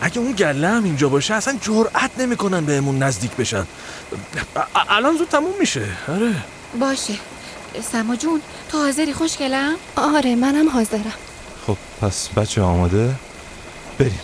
اگه 0.00 0.18
اون 0.18 0.32
گله 0.32 0.68
هم 0.68 0.84
اینجا 0.84 1.08
باشه 1.08 1.34
اصلا 1.34 1.58
جرأت 1.60 2.10
نمی‌کنن 2.18 2.64
بهمون 2.64 2.98
نزدیک 3.02 3.36
بشن. 3.36 3.66
الان 4.88 5.16
زود 5.16 5.28
تموم 5.28 5.54
میشه. 5.60 5.84
آره. 6.08 6.34
باشه. 6.80 7.14
سما 7.92 8.16
جون 8.16 8.40
تو 8.68 8.78
حاضری؟ 8.78 9.12
خوشگلم 9.12 9.74
آره 9.96 10.34
منم 10.34 10.68
حاضرم. 10.68 11.12
خب 11.66 11.76
پس 12.00 12.28
بچه 12.28 12.62
آماده؟ 12.62 13.14
بریم. 13.98 14.20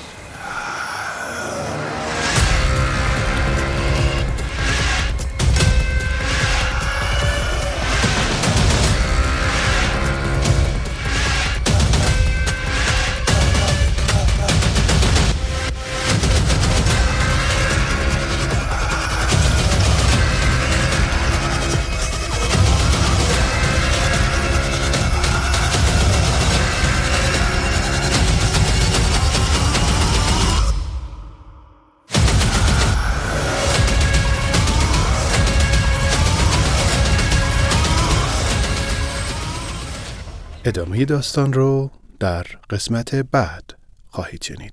ادامه 40.72 41.04
داستان 41.04 41.52
رو 41.52 41.90
در 42.20 42.46
قسمت 42.70 43.14
بعد 43.14 43.74
خواهید 44.08 44.42
شنید. 44.42 44.70